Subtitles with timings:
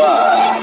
[0.00, 0.60] no ar.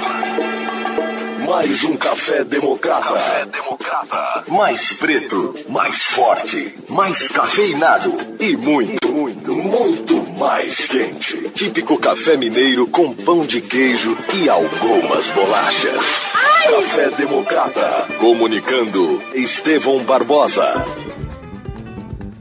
[1.48, 3.14] Mais um café democrata.
[3.14, 4.44] Café democrata.
[4.48, 11.50] Mais preto, mais forte, mais cafeinado e muito, muito, muito mais quente.
[11.50, 16.28] Típico café mineiro com pão de queijo e algumas bolachas.
[16.70, 18.08] Café Democrata.
[18.20, 20.86] Comunicando Estevão Barbosa.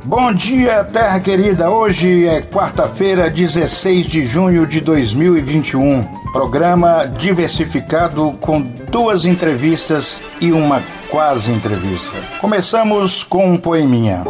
[0.06, 1.68] Bom dia, terra querida.
[1.68, 6.04] Hoje é quarta-feira, 16 de junho de 2021.
[6.32, 10.80] Programa diversificado com duas entrevistas e uma
[11.10, 12.16] quase entrevista.
[12.40, 14.22] Começamos com um poeminha.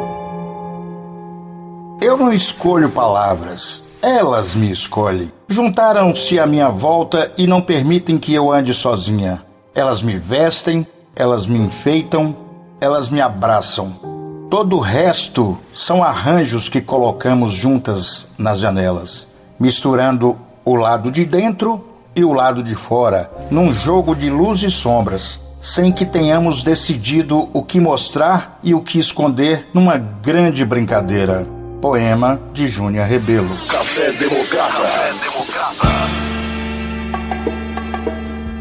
[2.00, 5.30] Eu não escolho palavras, elas me escolhem.
[5.46, 9.42] Juntaram-se à minha volta e não permitem que eu ande sozinha.
[9.74, 12.34] Elas me vestem, elas me enfeitam,
[12.80, 14.15] elas me abraçam
[14.48, 19.26] Todo o resto são arranjos que colocamos juntas nas janelas,
[19.58, 21.84] misturando o lado de dentro
[22.14, 27.48] e o lado de fora, num jogo de luz e sombras, sem que tenhamos decidido
[27.52, 31.44] o que mostrar e o que esconder numa grande brincadeira.
[31.82, 33.50] Poema de Júnior Rebelo.
[33.66, 34.72] Café Democrata.
[34.72, 35.86] Café Democrata.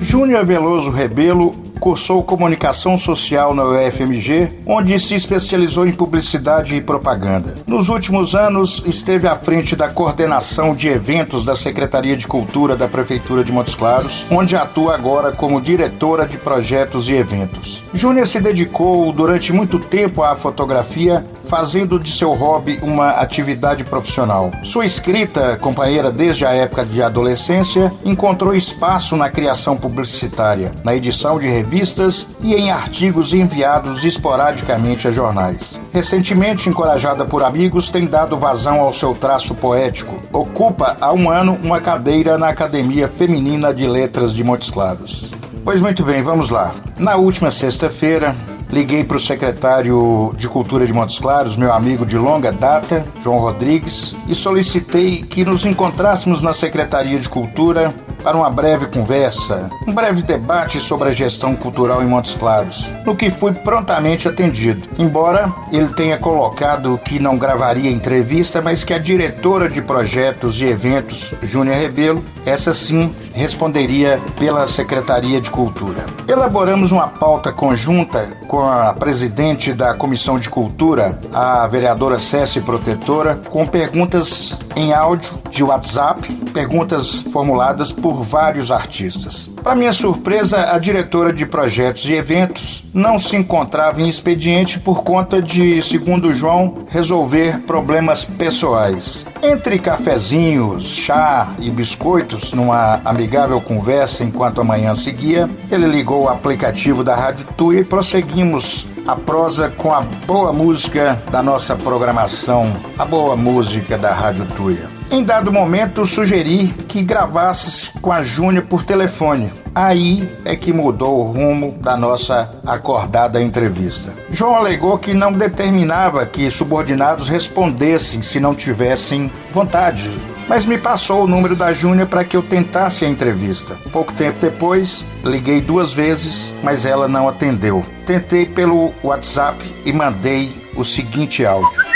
[0.02, 7.56] Júnior Veloso Rebelo cursou comunicação social na UFMG, onde se especializou em publicidade e propaganda.
[7.68, 12.88] Nos últimos anos, esteve à frente da coordenação de eventos da Secretaria de Cultura da
[12.88, 17.84] Prefeitura de Montes Claros, onde atua agora como diretora de projetos e eventos.
[17.94, 24.52] Júnior se dedicou durante muito tempo à fotografia, fazendo de seu hobby uma atividade profissional.
[24.64, 31.40] Sua escrita, companheira desde a época de adolescência, encontrou espaço na criação publicitária, na edição
[31.40, 35.80] de revistas e em artigos enviados esporadicamente a jornais.
[35.94, 40.20] Recentemente, encorajada por amigos, tem dado vazão ao seu traço poético.
[40.32, 45.32] Ocupa há um ano uma cadeira na Academia Feminina de Letras de Montes Claros.
[45.64, 46.74] Pois muito bem, vamos lá.
[46.98, 48.36] Na última sexta-feira,
[48.70, 53.40] liguei para o secretário de Cultura de Montes Claros, meu amigo de longa data, João
[53.40, 57.94] Rodrigues, e solicitei que nos encontrássemos na Secretaria de Cultura
[58.26, 63.16] para uma breve conversa, um breve debate sobre a gestão cultural em Montes Claros, no
[63.16, 64.90] que fui prontamente atendido.
[64.98, 70.66] Embora ele tenha colocado que não gravaria entrevista, mas que a diretora de projetos e
[70.66, 76.04] eventos, Júnior Rebelo, essa sim responderia pela Secretaria de Cultura.
[76.28, 83.40] Elaboramos uma pauta conjunta com a presidente da Comissão de Cultura, a vereadora Cécia Protetora,
[83.52, 89.50] com perguntas em áudio de WhatsApp, perguntas formuladas por vários artistas.
[89.64, 95.04] Para minha surpresa, a diretora de projetos e eventos não se encontrava em expediente por
[95.04, 99.26] conta de, segundo João, resolver problemas pessoais.
[99.42, 106.30] Entre cafezinhos, chá e biscoitos, numa amigável conversa enquanto a manhã seguia, ele ligou o
[106.30, 112.76] aplicativo da Rádio Tui e prosseguimos a prosa com a boa música da nossa programação,
[112.98, 114.95] a boa música da Rádio Tuia.
[115.12, 119.52] Em dado momento, sugeri que gravasse com a Júnior por telefone.
[119.74, 124.14] Aí é que mudou o rumo da nossa acordada entrevista.
[124.32, 130.10] João alegou que não determinava que subordinados respondessem se não tivessem vontade
[130.48, 133.76] mas me passou o número da Júnior para que eu tentasse a entrevista.
[133.92, 137.84] Pouco tempo depois, liguei duas vezes, mas ela não atendeu.
[138.06, 141.95] Tentei pelo WhatsApp e mandei o seguinte áudio.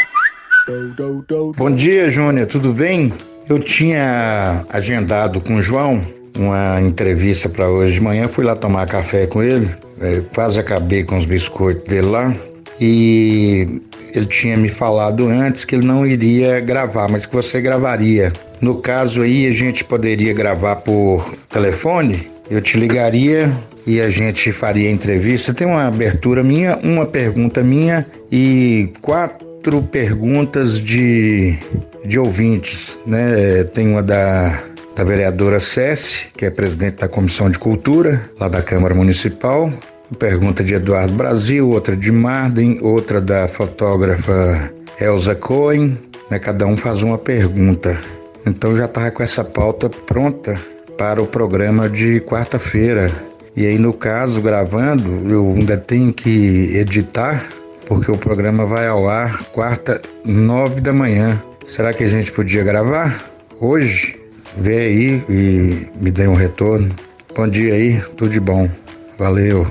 [1.57, 3.12] Bom dia, Júnior, tudo bem?
[3.50, 6.00] Eu tinha agendado com o João
[6.38, 9.68] uma entrevista para hoje de manhã, fui lá tomar café com ele,
[10.00, 12.35] é, quase acabei com os biscoitos dele lá
[12.79, 13.81] e
[14.13, 18.31] ele tinha me falado antes que ele não iria gravar, mas que você gravaria.
[18.62, 23.52] No caso aí, a gente poderia gravar por telefone, eu te ligaria
[23.88, 25.53] e a gente faria entrevista.
[25.53, 29.48] Tem uma abertura minha, uma pergunta minha e quatro
[29.81, 31.57] perguntas de,
[32.06, 33.64] de ouvintes, né?
[33.66, 34.64] Tem uma da
[34.96, 39.72] da vereadora Cessi, que é presidente da Comissão de Cultura, lá da Câmara Municipal,
[40.17, 45.97] Pergunta de Eduardo Brasil, outra de Marden, outra da fotógrafa Elza Cohen.
[46.29, 46.40] Né?
[46.40, 47.97] Cada um faz uma pergunta.
[48.46, 50.55] Então já estava com essa pauta pronta
[50.97, 53.09] para o programa de quarta-feira.
[53.55, 57.47] E aí, no caso, gravando, eu ainda tenho que editar,
[57.90, 61.41] porque o programa vai ao ar quarta, nove da manhã.
[61.66, 63.20] Será que a gente podia gravar
[63.59, 64.18] hoje?
[64.56, 66.96] Vê aí e me dê um retorno.
[67.36, 68.70] Bom dia aí, tudo de bom.
[69.18, 69.68] Valeu.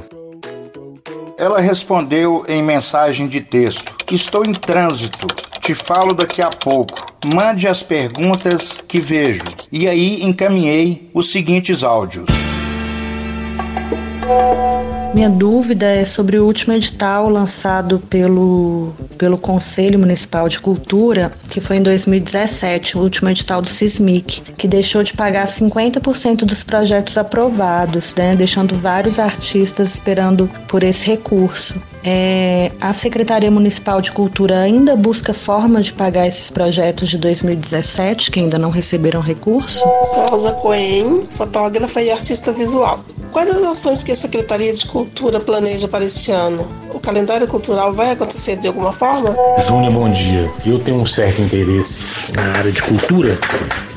[1.38, 5.26] Ela respondeu em mensagem de texto: Estou em trânsito.
[5.60, 7.12] te falo daqui a pouco.
[7.24, 9.44] Mande as perguntas que vejo.
[9.70, 12.26] E aí encaminhei os seguintes áudios.
[15.18, 21.60] Minha dúvida é sobre o último edital lançado pelo, pelo Conselho Municipal de Cultura, que
[21.60, 27.18] foi em 2017, o último edital do SISMIC, que deixou de pagar 50% dos projetos
[27.18, 31.82] aprovados, né, deixando vários artistas esperando por esse recurso.
[32.04, 38.30] É, a Secretaria Municipal de Cultura ainda busca formas de pagar esses projetos de 2017
[38.30, 39.80] que ainda não receberam recurso?
[40.02, 43.00] Sou Rosa Coen, fotógrafa e artista visual.
[43.32, 46.64] Quais as ações que a Secretaria de Cultura planeja para este ano?
[46.94, 49.34] O calendário cultural vai acontecer de alguma forma?
[49.66, 50.50] Júnior, bom dia.
[50.64, 53.38] Eu tenho um certo interesse na área de cultura,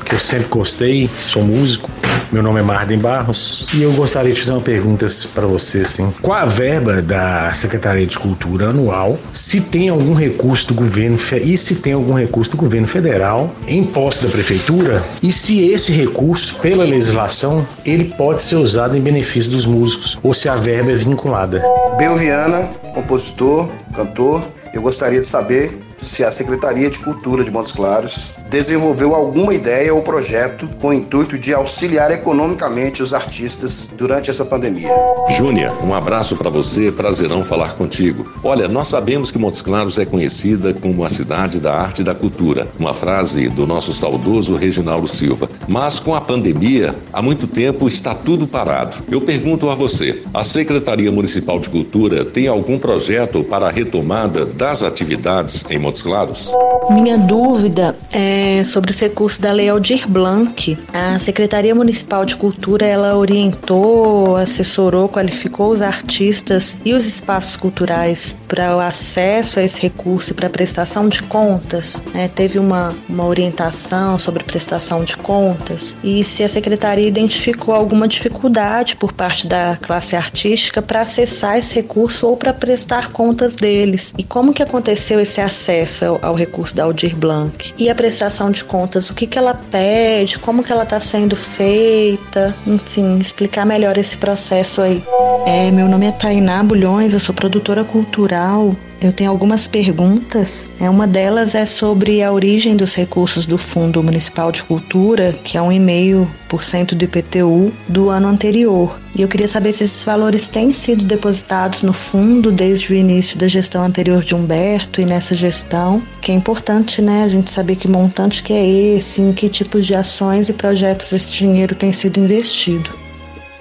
[0.04, 1.90] que eu sempre gostei, sou músico
[2.32, 6.10] meu nome é Marden Barros e eu gostaria de fazer uma pergunta para você assim.
[6.22, 9.18] Qual a verba da Secretaria de Cultura anual?
[9.34, 13.84] Se tem algum recurso do governo e se tem algum recurso do governo federal em
[13.84, 19.52] posse da prefeitura e se esse recurso, pela legislação, ele pode ser usado em benefício
[19.52, 21.62] dos músicos ou se a verba é vinculada.
[21.98, 22.62] Belviana,
[22.94, 24.42] compositor, cantor,
[24.72, 29.94] eu gostaria de saber se a Secretaria de Cultura de Montes Claros desenvolveu alguma ideia
[29.94, 34.90] ou projeto com o intuito de auxiliar economicamente os artistas durante essa pandemia.
[35.30, 38.30] Júnior, um abraço para você, prazerão falar contigo.
[38.42, 42.14] Olha, nós sabemos que Montes Claros é conhecida como a cidade da arte e da
[42.14, 45.48] cultura, uma frase do nosso saudoso Reginaldo Silva.
[45.68, 48.96] Mas com a pandemia, há muito tempo está tudo parado.
[49.10, 54.44] Eu pergunto a você, a Secretaria Municipal de Cultura tem algum projeto para a retomada
[54.44, 56.52] das atividades em Montes Montes Claros?
[56.90, 60.78] Minha dúvida é sobre os recursos da Lei Aldir Blanc.
[60.92, 68.36] A Secretaria Municipal de Cultura ela orientou, assessorou, qualificou os artistas e os espaços culturais
[68.48, 72.02] para o acesso a esse recurso e para a prestação de contas.
[72.14, 78.08] É, teve uma, uma orientação sobre prestação de contas e se a secretaria identificou alguma
[78.08, 84.12] dificuldade por parte da classe artística para acessar esse recurso ou para prestar contas deles
[84.18, 87.74] e como que aconteceu esse acesso acesso ao, ao recurso da Aldir Blanc.
[87.78, 91.34] E a prestação de contas, o que, que ela pede, como que ela está sendo
[91.34, 95.02] feita, enfim, explicar melhor esse processo aí.
[95.46, 100.70] É, meu nome é Tainá Bulhões, eu sou produtora cultural eu tenho algumas perguntas.
[100.80, 105.56] É, uma delas é sobre a origem dos recursos do Fundo Municipal de Cultura, que
[105.56, 109.00] é um e-mail por cento do IPTU do ano anterior.
[109.14, 113.38] E eu queria saber se esses valores têm sido depositados no fundo desde o início
[113.38, 117.76] da gestão anterior de Humberto e nessa gestão, que é importante, né, a gente saber
[117.76, 121.92] que montante que é esse, em que tipos de ações e projetos esse dinheiro tem
[121.92, 123.01] sido investido.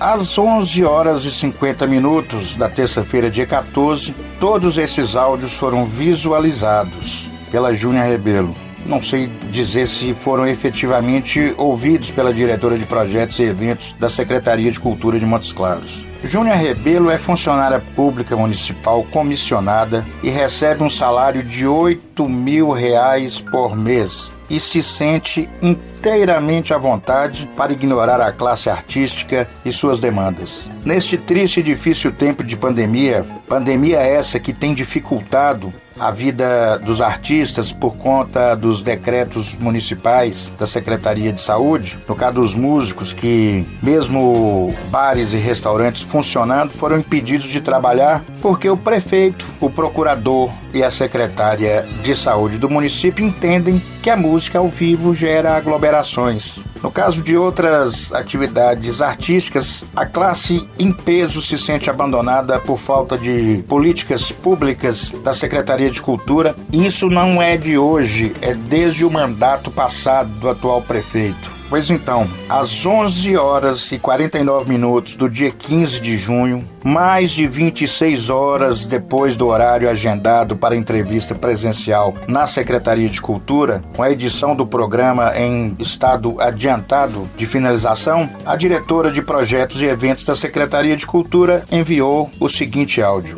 [0.03, 7.29] Às 11 horas e 50 minutos da terça-feira, dia 14, todos esses áudios foram visualizados
[7.51, 8.55] pela Júnia Rebelo.
[8.85, 14.71] Não sei dizer se foram efetivamente ouvidos pela diretora de projetos e eventos da Secretaria
[14.71, 16.05] de Cultura de Montes Claros.
[16.23, 23.41] Júnia Rebelo é funcionária pública municipal comissionada e recebe um salário de 8 mil reais
[23.41, 29.99] por mês e se sente inteiramente à vontade para ignorar a classe artística e suas
[29.99, 30.69] demandas.
[30.85, 36.99] Neste triste e difícil tempo de pandemia, pandemia essa que tem dificultado a vida dos
[36.99, 43.63] artistas por conta dos decretos municipais da Secretaria de Saúde, no caso dos músicos que,
[43.83, 50.83] mesmo bares e restaurantes funcionando, foram impedidos de trabalhar porque o prefeito, o procurador e
[50.83, 56.63] a secretária de saúde do município entendem que a música ao vivo gera aglomerações.
[56.81, 63.17] No caso de outras atividades artísticas, a classe em peso se sente abandonada por falta
[63.17, 66.55] de políticas públicas da Secretaria de Cultura.
[66.73, 71.60] Isso não é de hoje, é desde o mandato passado do atual prefeito.
[71.71, 77.47] Pois então, às 11 horas e 49 minutos do dia 15 de junho, mais de
[77.47, 84.11] 26 horas depois do horário agendado para entrevista presencial na Secretaria de Cultura, com a
[84.11, 90.35] edição do programa em estado adiantado de finalização, a diretora de projetos e eventos da
[90.35, 93.37] Secretaria de Cultura enviou o seguinte áudio.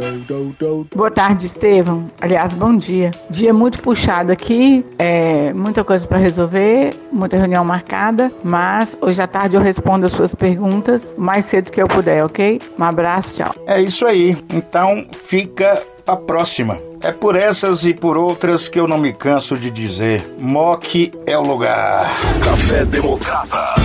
[0.95, 2.07] Boa tarde, Estevam.
[2.19, 3.11] Aliás, bom dia.
[3.29, 9.27] Dia muito puxado aqui, é, muita coisa para resolver, muita reunião marcada mas hoje à
[9.27, 12.61] tarde eu respondo as suas perguntas mais cedo que eu puder, ok?
[12.77, 13.53] Um abraço, tchau.
[13.67, 14.37] É isso aí.
[14.53, 16.77] Então fica a próxima.
[17.01, 21.37] É por essas e por outras que eu não me canso de dizer: Moque é
[21.37, 22.05] o lugar.
[22.43, 23.75] Café Democrata.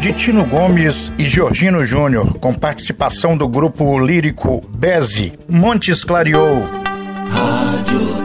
[0.00, 6.66] De Tino Gomes e Georgino Júnior, com participação do grupo lírico Beze, Montes Clareou.
[7.28, 8.21] Rádio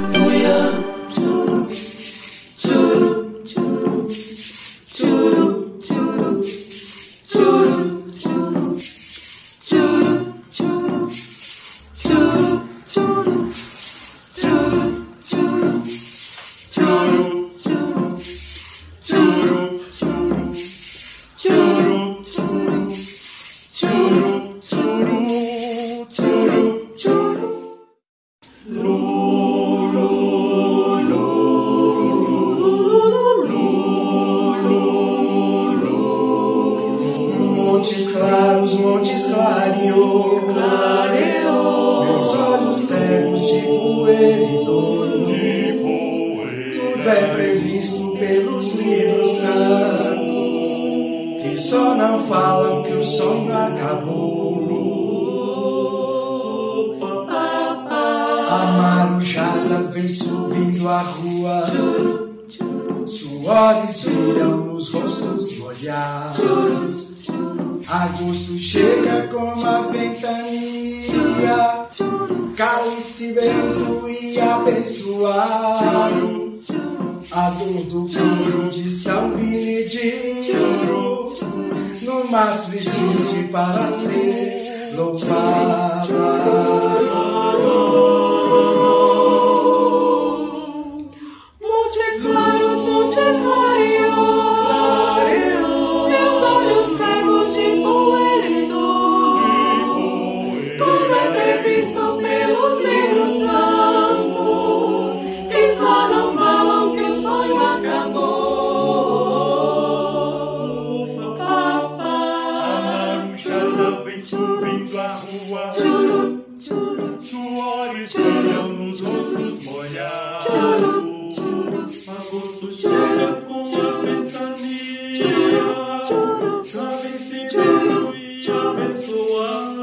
[128.48, 129.77] te abençoar.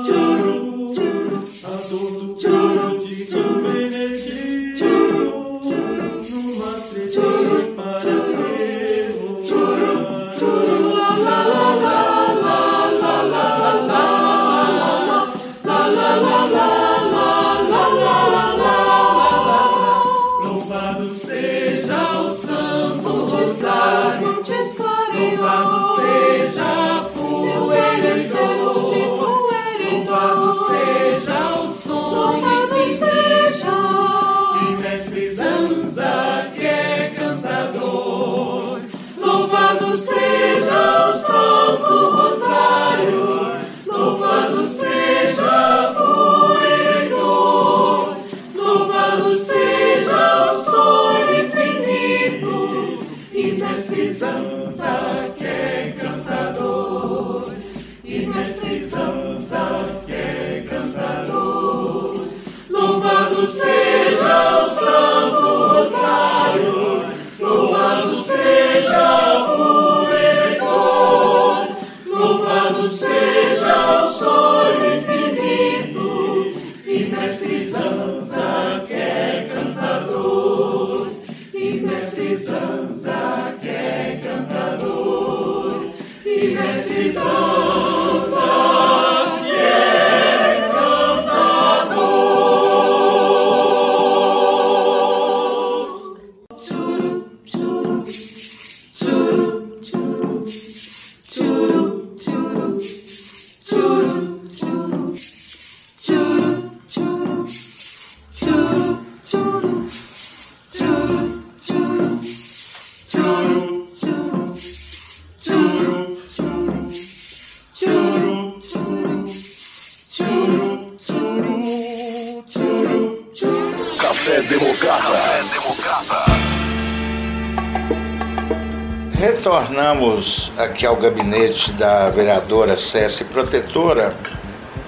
[129.24, 134.12] Retornamos aqui ao gabinete da vereadora Cécia Protetora,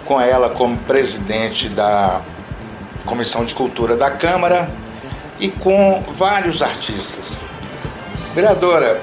[0.04, 2.20] com ela como presidente da
[3.06, 4.68] Comissão de Cultura da Câmara
[5.40, 7.40] e com vários artistas.
[8.34, 9.00] Vereadora,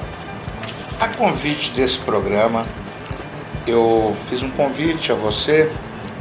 [0.99, 2.63] a convite desse programa,
[3.65, 5.67] eu fiz um convite a você,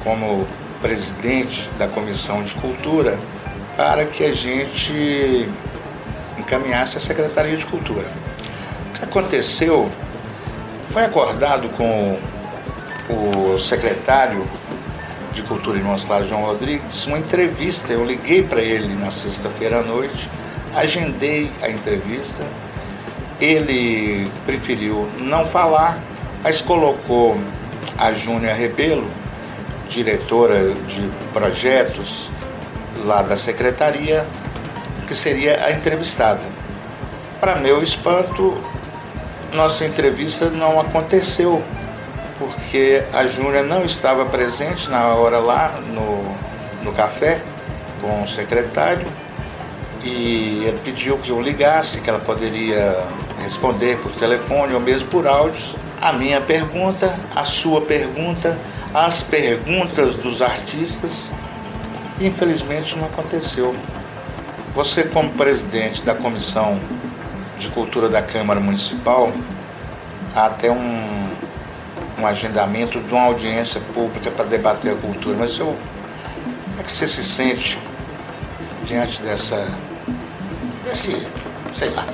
[0.02, 0.46] como
[0.80, 3.18] presidente da Comissão de Cultura,
[3.76, 5.50] para que a gente
[6.38, 8.21] encaminhasse a Secretaria de Cultura.
[9.02, 9.90] Aconteceu
[10.92, 12.18] foi acordado com
[13.10, 14.46] o secretário
[15.34, 17.92] de Cultura e Monstro João Rodrigues uma entrevista.
[17.92, 20.28] Eu liguei para ele na sexta-feira à noite,
[20.74, 22.44] agendei a entrevista.
[23.40, 25.98] Ele preferiu não falar,
[26.42, 27.36] mas colocou
[27.98, 29.10] a Júnia Rebelo,
[29.88, 32.30] diretora de projetos
[33.04, 34.24] lá da secretaria,
[35.08, 36.40] que seria a entrevistada.
[37.40, 38.56] Para meu espanto,
[39.52, 41.62] nossa entrevista não aconteceu,
[42.38, 47.40] porque a Júlia não estava presente na hora lá no, no café
[48.00, 49.06] com o secretário
[50.02, 52.96] e ele pediu que eu ligasse, que ela poderia
[53.42, 58.58] responder por telefone ou mesmo por áudios a minha pergunta, a sua pergunta,
[58.92, 61.30] as perguntas dos artistas.
[62.20, 63.72] Infelizmente não aconteceu.
[64.74, 66.80] Você, como presidente da Comissão
[67.62, 69.32] de Cultura da Câmara Municipal
[70.34, 71.28] há até um,
[72.18, 75.36] um agendamento de uma audiência pública para debater a cultura.
[75.38, 77.78] Mas eu, como é que você se sente
[78.84, 79.68] diante dessa.
[80.84, 81.24] desse.
[81.72, 82.04] sei lá.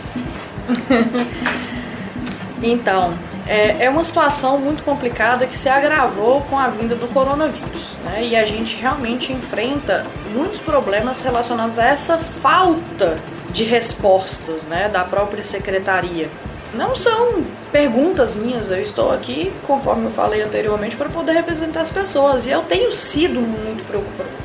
[2.63, 3.15] então,
[3.47, 7.95] é, é uma situação muito complicada que se agravou com a vinda do coronavírus.
[8.05, 8.27] Né?
[8.27, 13.19] E a gente realmente enfrenta muitos problemas relacionados a essa falta
[13.51, 16.29] de respostas né, da própria secretaria.
[16.75, 21.91] Não são perguntas minhas, eu estou aqui, conforme eu falei anteriormente, para poder representar as
[21.91, 22.45] pessoas.
[22.45, 23.83] E eu tenho sido muito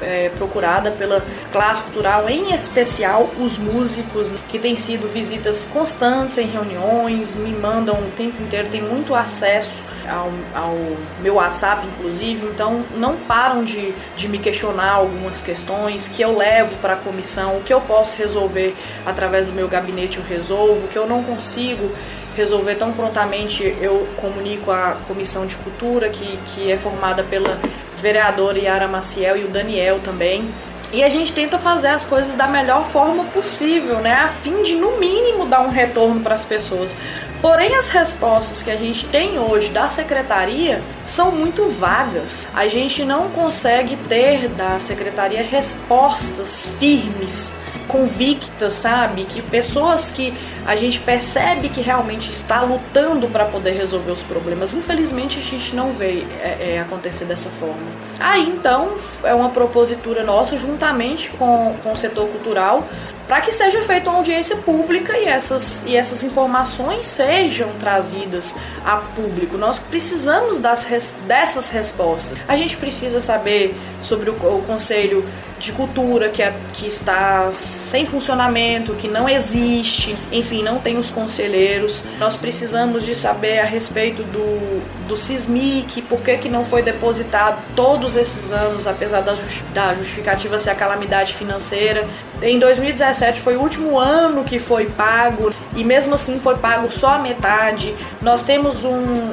[0.01, 6.48] é, procurada pela classe cultural, em especial os músicos, que têm sido visitas constantes em
[6.48, 10.77] reuniões, me mandam o tempo inteiro, tem muito acesso ao, ao,
[11.22, 16.75] meu WhatsApp, inclusive, então não param de, de me questionar algumas questões que eu levo
[16.77, 20.88] para a comissão, o que eu posso resolver através do meu gabinete eu resolvo, o
[20.88, 21.91] que eu não consigo
[22.36, 27.60] resolver tão prontamente, eu comunico a comissão de cultura, que, que é formada pela
[28.01, 30.50] vereadora Yara Maciel e o Daniel também.
[30.93, 34.13] E a gente tenta fazer as coisas da melhor forma possível, né?
[34.13, 36.95] A fim de, no mínimo, dar um retorno para as pessoas.
[37.41, 42.48] Porém, as respostas que a gente tem hoje da secretaria são muito vagas.
[42.53, 47.51] A gente não consegue ter da secretaria respostas firmes
[47.87, 49.25] convictas, sabe?
[49.25, 50.33] Que pessoas que
[50.65, 54.74] a gente percebe que realmente está lutando para poder resolver os problemas.
[54.74, 57.75] Infelizmente a gente não vê é, é, acontecer dessa forma.
[58.19, 62.87] Aí então é uma propositura nossa, juntamente com, com o setor cultural,
[63.27, 68.53] para que seja feita uma audiência pública e essas, e essas informações sejam trazidas
[68.85, 69.57] a público.
[69.57, 70.85] Nós precisamos das,
[71.25, 72.37] dessas respostas.
[72.48, 75.25] A gente precisa saber sobre o, o Conselho
[75.63, 81.09] de cultura que, é, que está sem funcionamento, que não existe, enfim, não tem os
[81.09, 82.03] conselheiros.
[82.19, 87.61] Nós precisamos de saber a respeito do, do SISMIC, por que, que não foi depositado
[87.75, 89.35] todos esses anos, apesar da,
[89.73, 92.05] da justificativa ser a calamidade financeira.
[92.41, 97.15] Em 2017 foi o último ano que foi pago e mesmo assim foi pago só
[97.15, 97.95] a metade.
[98.21, 99.31] Nós temos um,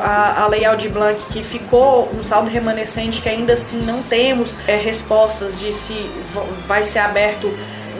[0.00, 4.54] a, a Lei Aldir Blanc que ficou um saldo remanescente que ainda assim não temos
[4.68, 6.10] é, respostas de se
[6.66, 7.52] vai ser aberto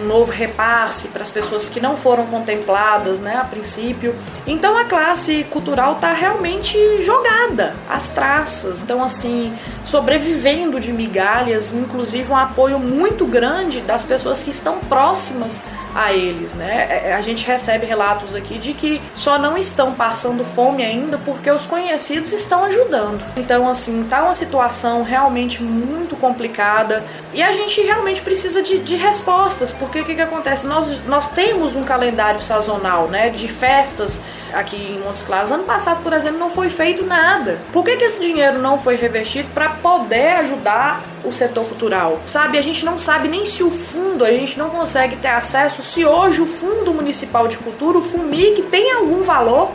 [0.03, 4.15] um novo repasse para as pessoas que não foram contempladas, né, a princípio.
[4.47, 8.83] Então a classe cultural está realmente jogada às traças.
[8.83, 15.63] Então assim, sobrevivendo de migalhas, inclusive um apoio muito grande das pessoas que estão próximas
[15.95, 16.87] a eles, né?
[16.91, 21.19] É, é, a gente recebe relatos aqui de que só não estão passando fome ainda
[21.19, 23.23] porque os conhecidos estão ajudando.
[23.37, 28.97] Então, assim, tá uma situação realmente muito complicada e a gente realmente precisa de, de
[28.97, 30.67] respostas, porque o que, que acontece?
[30.67, 34.21] Nós, nós temos um calendário sazonal, né, de festas
[34.55, 35.51] aqui em Montes Claros.
[35.51, 37.59] Ano passado, por exemplo, não foi feito nada.
[37.73, 42.21] Por que, que esse dinheiro não foi revestido para poder ajudar o setor cultural?
[42.27, 45.83] Sabe, a gente não sabe nem se o fundo, a gente não consegue ter acesso
[45.83, 49.73] se hoje o Fundo Municipal de Cultura, o FUMIC, tem algum valor.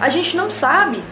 [0.00, 1.02] A gente não sabe.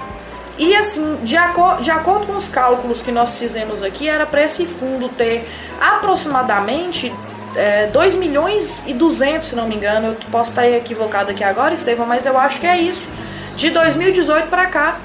[0.58, 1.36] E assim, de,
[1.80, 5.48] de acordo com os cálculos que nós fizemos aqui, era para esse fundo ter
[5.80, 7.12] aproximadamente
[7.56, 10.08] é, 2 milhões e 200, se não me engano.
[10.08, 13.08] Eu posso estar equivocado aqui agora, Estevão, mas eu acho que é isso.
[13.56, 14.98] De 2018 para cá.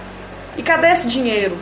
[0.57, 1.57] E cadê esse dinheiro?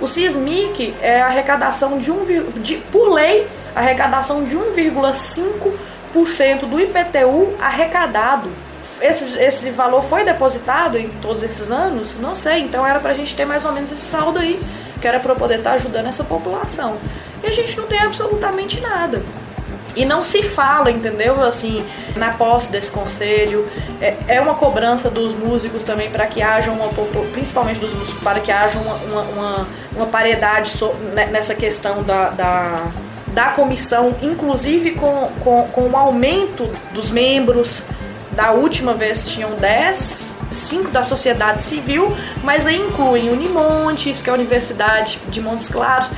[0.00, 2.24] O SISMIC é arrecadação de um
[2.60, 8.48] de, por lei, arrecadação de 1,5% do IPTU arrecadado.
[9.00, 12.18] Esse, esse valor foi depositado em todos esses anos?
[12.18, 14.60] Não sei, então era pra gente ter mais ou menos esse saldo aí,
[15.00, 16.96] que era para poder estar ajudando essa população.
[17.42, 19.22] E a gente não tem absolutamente nada.
[19.98, 21.42] E não se fala, entendeu?
[21.42, 21.84] Assim,
[22.14, 23.66] na posse desse conselho.
[24.00, 26.88] É, é uma cobrança dos músicos também para que haja uma,
[27.32, 30.72] principalmente dos músicos, para que haja uma, uma, uma, uma paridade
[31.32, 32.86] nessa questão da, da,
[33.26, 37.82] da comissão, inclusive com, com, com o aumento dos membros.
[38.30, 44.32] Da última vez tinham 10, cinco da sociedade civil, mas aí incluem Unimontes, que é
[44.32, 46.08] a Universidade de Montes Claros.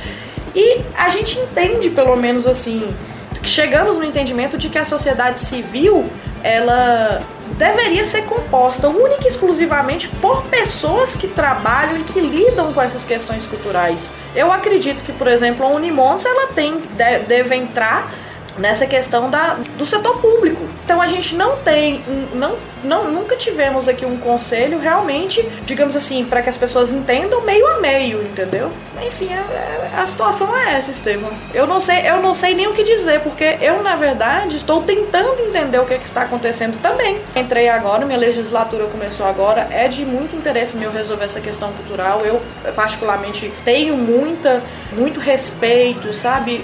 [0.53, 2.93] E a gente entende, pelo menos assim,
[3.43, 6.09] chegamos no entendimento de que a sociedade civil
[6.43, 7.21] ela
[7.57, 13.05] deveria ser composta única e exclusivamente por pessoas que trabalham e que lidam com essas
[13.05, 14.11] questões culturais.
[14.35, 16.81] Eu acredito que, por exemplo, a Unimontes ela tem
[17.27, 18.11] deve entrar
[18.57, 20.61] nessa questão da, do setor público.
[20.83, 26.25] Então a gente não tem, não, não, nunca tivemos aqui um conselho realmente, digamos assim,
[26.25, 28.71] para que as pessoas entendam meio a meio, entendeu?
[29.01, 31.31] Enfim, a, é, é, a situação é essa, Estevam.
[31.53, 34.81] Eu não sei, eu não sei nem o que dizer, porque eu, na verdade, estou
[34.81, 37.19] tentando entender o que, é que está acontecendo também.
[37.35, 42.21] Entrei agora, minha legislatura começou agora, é de muito interesse meu resolver essa questão cultural.
[42.25, 42.41] Eu,
[42.75, 44.61] particularmente, tenho muita,
[44.91, 46.63] muito respeito, sabe?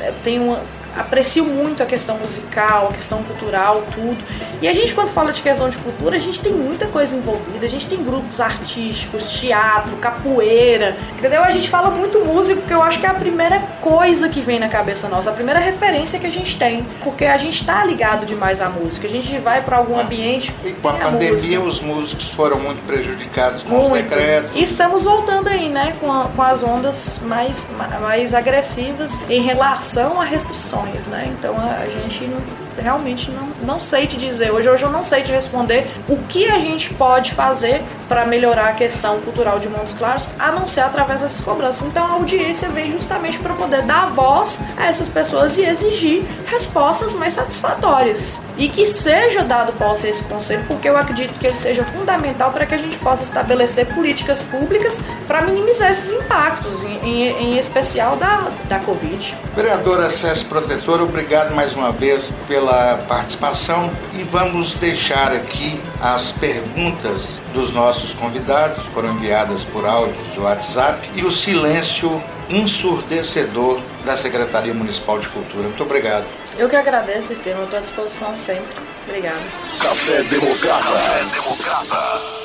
[0.00, 4.18] É, tenho uma aprecio muito a questão musical, a questão cultural, tudo.
[4.62, 7.64] E a gente, quando fala de questão de cultura, a gente tem muita coisa envolvida.
[7.64, 11.42] A gente tem grupos artísticos, teatro, capoeira, entendeu?
[11.42, 14.58] A gente fala muito músico, que eu acho que é a primeira coisa que vem
[14.58, 16.84] na cabeça nossa, a primeira referência que a gente tem.
[17.02, 19.06] Porque a gente tá ligado demais à música.
[19.06, 20.52] A gente vai para algum ambiente.
[20.64, 23.92] E com a pandemia, os músicos foram muito prejudicados com muito.
[23.92, 24.50] os decretos.
[24.54, 27.66] E estamos voltando aí, né, com, a, com as ondas mais,
[28.00, 31.34] mais agressivas em relação a restrições né?
[31.38, 32.40] Então a gente não,
[32.78, 34.50] realmente não, não sei te dizer.
[34.52, 38.70] Hoje, hoje eu não sei te responder o que a gente pode fazer para melhorar
[38.70, 41.86] a questão cultural de Montes Claros, a não ser através dessas cobranças.
[41.86, 47.12] Então a audiência vem justamente para poder dar voz a essas pessoas e exigir respostas
[47.12, 51.56] mais satisfatórias e que seja dado posse a esse conselho, porque eu acredito que ele
[51.56, 56.98] seja fundamental para que a gente possa estabelecer políticas públicas para minimizar esses impactos, em,
[57.02, 59.34] em, em, especial da, da Covid.
[59.56, 62.59] Vereadora César Protetor, obrigado mais uma vez pela
[63.08, 70.40] participação e vamos deixar aqui as perguntas dos nossos convidados, foram enviadas por áudio de
[70.40, 75.64] WhatsApp, e o silêncio ensurdecedor da Secretaria Municipal de Cultura.
[75.64, 76.26] Muito obrigado.
[76.58, 77.64] Eu que agradeço, Estevam.
[77.64, 78.64] Estou à disposição sempre.
[79.06, 79.40] Obrigada.
[79.80, 80.82] Café Democrata.
[80.82, 82.40] Café Democrata.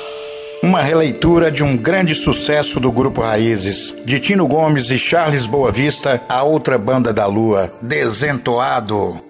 [0.62, 5.70] Uma releitura de um grande sucesso do Grupo Raízes, de Tino Gomes e Charles Boa
[5.70, 9.25] Vista, a outra banda da lua, Desentoado.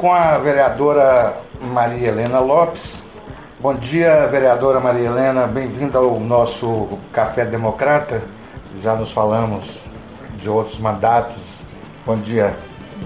[0.00, 3.04] Com a vereadora Maria Helena Lopes.
[3.60, 5.46] Bom dia, vereadora Maria Helena.
[5.46, 8.22] Bem-vinda ao nosso Café Democrata.
[8.80, 9.84] Já nos falamos
[10.36, 11.62] de outros mandatos.
[12.06, 12.56] Bom dia.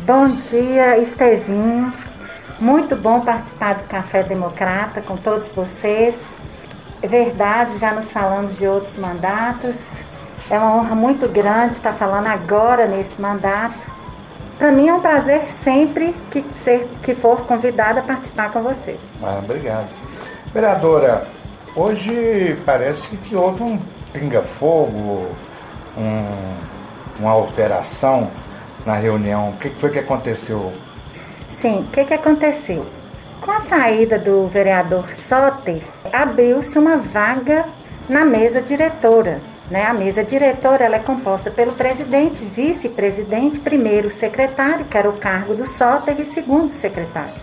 [0.07, 1.93] Bom dia, Estevinho.
[2.61, 6.17] Muito bom participar do Café Democrata com todos vocês.
[7.03, 9.75] É verdade, já nos falamos de outros mandatos.
[10.49, 14.04] É uma honra muito grande estar falando agora nesse mandato.
[14.59, 18.99] Para mim é um prazer sempre que, ser, que for convidada a participar com vocês.
[19.23, 19.89] Ah, obrigado.
[20.53, 21.27] Vereadora,
[21.75, 23.79] hoje parece que houve um
[24.13, 25.27] pinga-fogo,
[25.99, 28.31] um, uma alteração
[28.87, 29.51] na reunião.
[29.51, 30.73] O que foi que aconteceu?
[31.51, 32.87] Sim, o que, que aconteceu?
[33.41, 37.65] Com a saída do vereador Soter, abriu-se uma vaga
[38.09, 39.41] na mesa diretora.
[39.75, 39.87] Né?
[39.87, 45.53] A mesa diretora ela é composta pelo presidente, vice-presidente, primeiro secretário, que era o cargo
[45.53, 47.35] do Soter, e segundo secretário.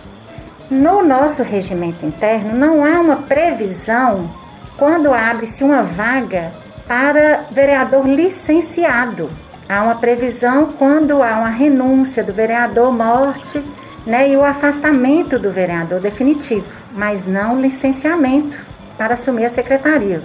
[0.70, 4.30] No nosso regimento interno, não há uma previsão
[4.78, 6.54] quando abre-se uma vaga
[6.88, 9.30] para vereador licenciado.
[9.68, 13.62] Há uma previsão quando há uma renúncia do vereador, morte
[14.06, 16.64] né, e o afastamento do vereador definitivo,
[16.94, 18.58] mas não licenciamento
[18.96, 20.22] para assumir a secretaria.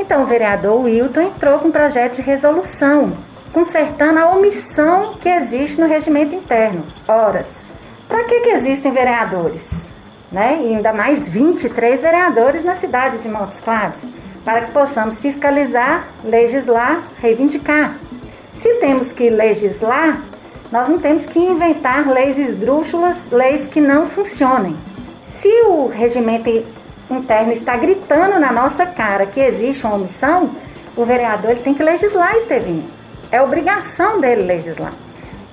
[0.00, 3.14] Então, o vereador Wilton entrou com um projeto de resolução,
[3.52, 6.86] consertando a omissão que existe no regimento interno.
[7.08, 7.68] Horas.
[8.08, 9.92] Para que, que existem vereadores?
[10.30, 10.60] Né?
[10.62, 13.98] E ainda mais 23 vereadores na cidade de Montes Claros,
[14.44, 17.96] para que possamos fiscalizar, legislar, reivindicar.
[18.52, 20.22] Se temos que legislar,
[20.70, 24.76] nós não temos que inventar leis esdrúxulas, leis que não funcionem.
[25.34, 26.48] Se o regimento
[27.16, 30.50] interno está gritando na nossa cara que existe uma omissão,
[30.96, 32.84] o vereador ele tem que legislar, Estevinho.
[33.30, 34.92] É obrigação dele legislar.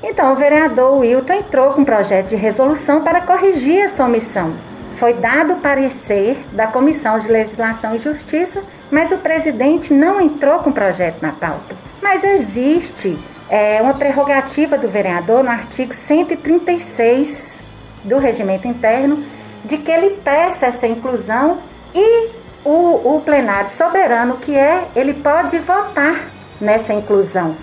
[0.04, 4.54] Então, o vereador Wilton entrou com um projeto de resolução para corrigir essa omissão.
[4.98, 10.70] Foi dado parecer da Comissão de Legislação e Justiça, mas o presidente não entrou com
[10.70, 11.76] o projeto na pauta.
[12.02, 13.18] Mas existe
[13.50, 17.64] é, uma prerrogativa do vereador no artigo 136
[18.04, 19.24] do regimento interno
[19.66, 21.60] de que ele peça essa inclusão
[21.94, 22.30] e
[22.64, 27.56] o, o plenário soberano que é, ele pode votar nessa inclusão,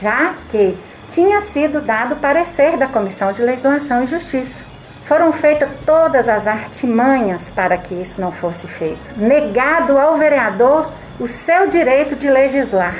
[0.00, 0.76] já que
[1.10, 4.62] tinha sido dado parecer da Comissão de Legislação e Justiça.
[5.04, 9.18] Foram feitas todas as artimanhas para que isso não fosse feito.
[9.18, 10.88] Negado ao vereador
[11.20, 12.96] o seu direito de legislar.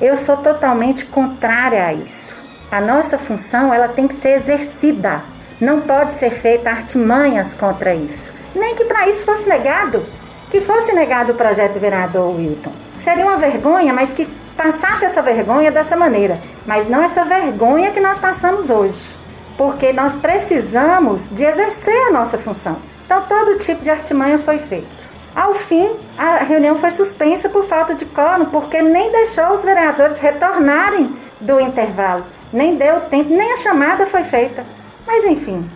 [0.00, 2.34] Eu sou totalmente contrária a isso.
[2.70, 5.22] A nossa função ela tem que ser exercida.
[5.60, 8.32] Não pode ser feita artimanhas contra isso.
[8.54, 10.06] Nem que para isso fosse negado,
[10.50, 12.72] que fosse negado o projeto do vereador Wilton.
[13.02, 14.24] Seria uma vergonha, mas que
[14.56, 16.38] passasse essa vergonha dessa maneira.
[16.64, 19.16] Mas não essa vergonha que nós passamos hoje.
[19.56, 22.76] Porque nós precisamos de exercer a nossa função.
[23.04, 24.98] Então todo tipo de artimanha foi feito.
[25.34, 30.18] Ao fim, a reunião foi suspensa por falta de quórum, porque nem deixou os vereadores
[30.18, 32.24] retornarem do intervalo.
[32.52, 34.64] Nem deu tempo, nem a chamada foi feita.
[35.08, 35.66] Mas enfim,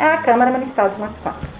[0.00, 1.50] é a Câmara Municipal de Montes Claros.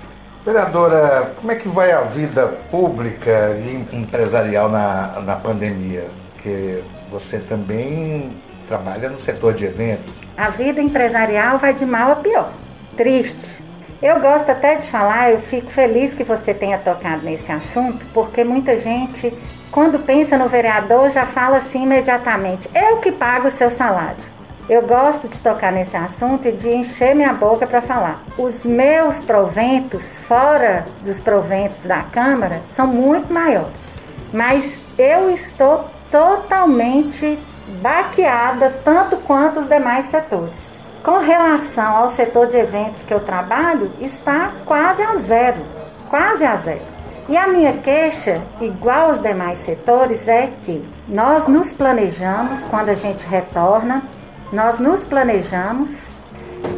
[0.46, 6.06] Vereadora, como é que vai a vida pública e empresarial na, na pandemia?
[6.32, 8.34] Porque você também
[8.66, 10.14] trabalha no setor de eventos.
[10.38, 12.50] A vida empresarial vai de mal a pior.
[12.96, 13.62] Triste,
[14.00, 18.42] eu gosto até de falar, eu fico feliz que você tenha tocado nesse assunto, porque
[18.42, 19.36] muita gente,
[19.70, 24.37] quando pensa no vereador, já fala assim imediatamente: eu que pago o seu salário.
[24.68, 28.22] Eu gosto de tocar nesse assunto e de encher minha boca para falar.
[28.36, 33.80] Os meus proventos, fora dos proventos da Câmara, são muito maiores.
[34.32, 37.38] Mas eu estou totalmente
[37.80, 40.78] baqueada, tanto quanto os demais setores
[41.08, 45.64] com relação ao setor de eventos que eu trabalho, está quase a zero.
[46.10, 46.82] Quase a zero.
[47.30, 52.94] E a minha queixa, igual aos demais setores, é que nós nos planejamos quando a
[52.94, 54.02] gente retorna,
[54.52, 55.90] nós nos planejamos,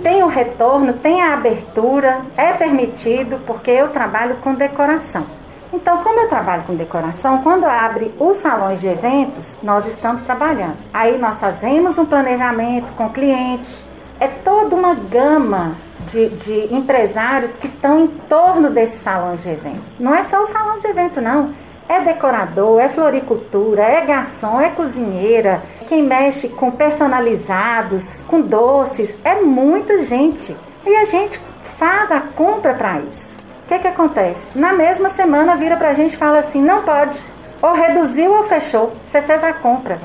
[0.03, 5.25] tem o retorno, tem a abertura, é permitido, porque eu trabalho com decoração.
[5.73, 10.77] Então, como eu trabalho com decoração, quando abre os salões de eventos, nós estamos trabalhando.
[10.93, 15.77] Aí nós fazemos um planejamento com clientes, é toda uma gama
[16.11, 19.99] de, de empresários que estão em torno desse salão de eventos.
[20.01, 21.53] Não é só o salão de evento, não.
[21.91, 29.41] É decorador, é floricultura, é garçom, é cozinheira, quem mexe com personalizados, com doces, é
[29.41, 30.57] muita gente.
[30.87, 31.41] E a gente
[31.77, 33.37] faz a compra para isso.
[33.65, 34.47] O que, que acontece?
[34.55, 37.19] Na mesma semana vira para a gente e fala assim: não pode,
[37.61, 39.99] ou reduziu ou fechou, você fez a compra.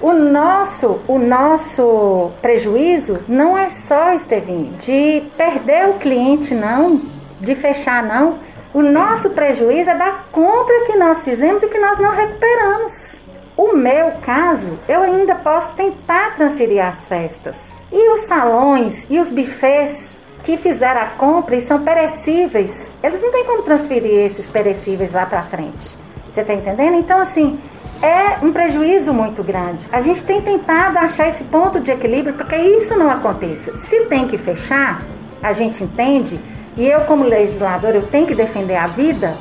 [0.00, 7.00] O nosso, o nosso prejuízo não é só, Estevinho, de perder o cliente, não,
[7.40, 8.38] de fechar, não.
[8.74, 13.20] O nosso prejuízo é da compra que nós fizemos e que nós não recuperamos.
[13.54, 17.56] O meu caso, eu ainda posso tentar transferir as festas.
[17.92, 23.30] E os salões e os bufês que fizeram a compra e são perecíveis, eles não
[23.30, 25.94] têm como transferir esses perecíveis lá para frente.
[26.32, 26.96] Você está entendendo?
[26.96, 27.60] Então, assim,
[28.00, 29.86] é um prejuízo muito grande.
[29.92, 33.76] A gente tem tentado achar esse ponto de equilíbrio para que isso não aconteça.
[33.86, 35.06] Se tem que fechar,
[35.42, 36.40] a gente entende,
[36.76, 39.36] e eu, como legislador, eu tenho que defender a vida,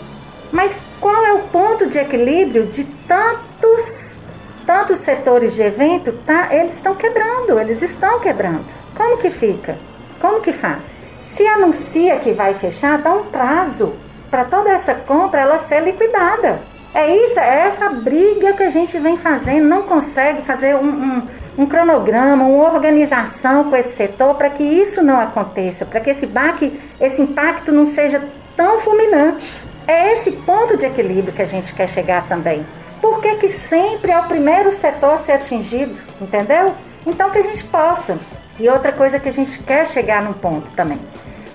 [0.52, 4.18] mas qual é o ponto de equilíbrio de tantos,
[4.66, 6.12] tantos setores de evento?
[6.26, 6.50] Tá?
[6.52, 8.66] Eles estão quebrando, eles estão quebrando.
[8.96, 9.78] Como que fica?
[10.20, 11.06] Como que faz?
[11.20, 13.96] Se anuncia que vai fechar, dá um prazo
[14.30, 16.62] para toda essa compra ela ser liquidada.
[16.94, 21.28] É isso, é essa briga que a gente vem fazendo, não consegue fazer um, um,
[21.58, 26.26] um cronograma, uma organização com esse setor para que isso não aconteça, para que esse
[26.26, 28.22] baque, esse impacto não seja
[28.56, 29.58] tão fulminante.
[29.88, 32.66] É esse ponto de equilíbrio que a gente quer chegar também.
[33.02, 35.96] Por que, que sempre é o primeiro setor a ser atingido?
[36.22, 36.74] Entendeu?
[37.06, 38.18] Então que a gente possa.
[38.60, 41.00] E outra coisa que a gente quer chegar num ponto também.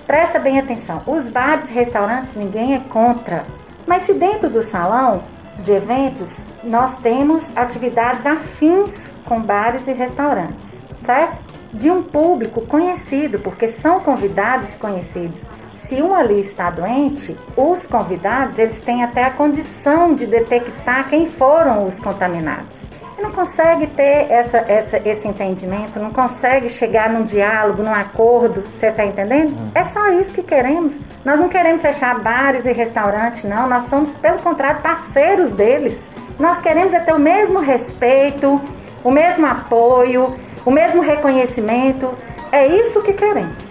[0.07, 1.03] Presta bem atenção.
[1.07, 3.47] Os bares e restaurantes ninguém é contra.
[3.87, 5.23] Mas se dentro do salão
[5.59, 6.31] de eventos
[6.63, 11.39] nós temos atividades afins com bares e restaurantes, certo?
[11.73, 15.47] De um público conhecido, porque são convidados conhecidos.
[15.75, 21.29] Se um ali está doente, os convidados eles têm até a condição de detectar quem
[21.29, 22.89] foram os contaminados
[23.19, 28.63] e não consegue ter essa, essa, esse entendimento, não consegue chegar num diálogo, num acordo,
[28.63, 29.57] você está entendendo?
[29.57, 29.71] Uhum.
[29.75, 30.95] É só isso que queremos.
[31.25, 33.67] Nós não queremos fechar bares e restaurantes, não.
[33.69, 35.99] Nós somos, pelo contrário, parceiros deles.
[36.39, 38.61] Nós queremos é ter o mesmo respeito,
[39.03, 42.13] o mesmo apoio, o mesmo reconhecimento.
[42.53, 43.65] É isso que queremos.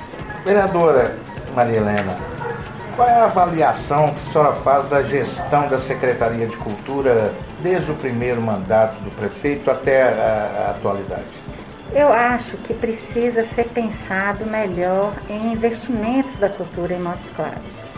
[0.43, 1.15] Vereadora
[1.55, 2.15] Maria Helena,
[2.95, 7.31] qual é a avaliação que a senhora faz da gestão da Secretaria de Cultura
[7.61, 11.43] desde o primeiro mandato do prefeito até a, a atualidade?
[11.93, 17.95] Eu acho que precisa ser pensado melhor em investimentos da cultura em Montes Claros.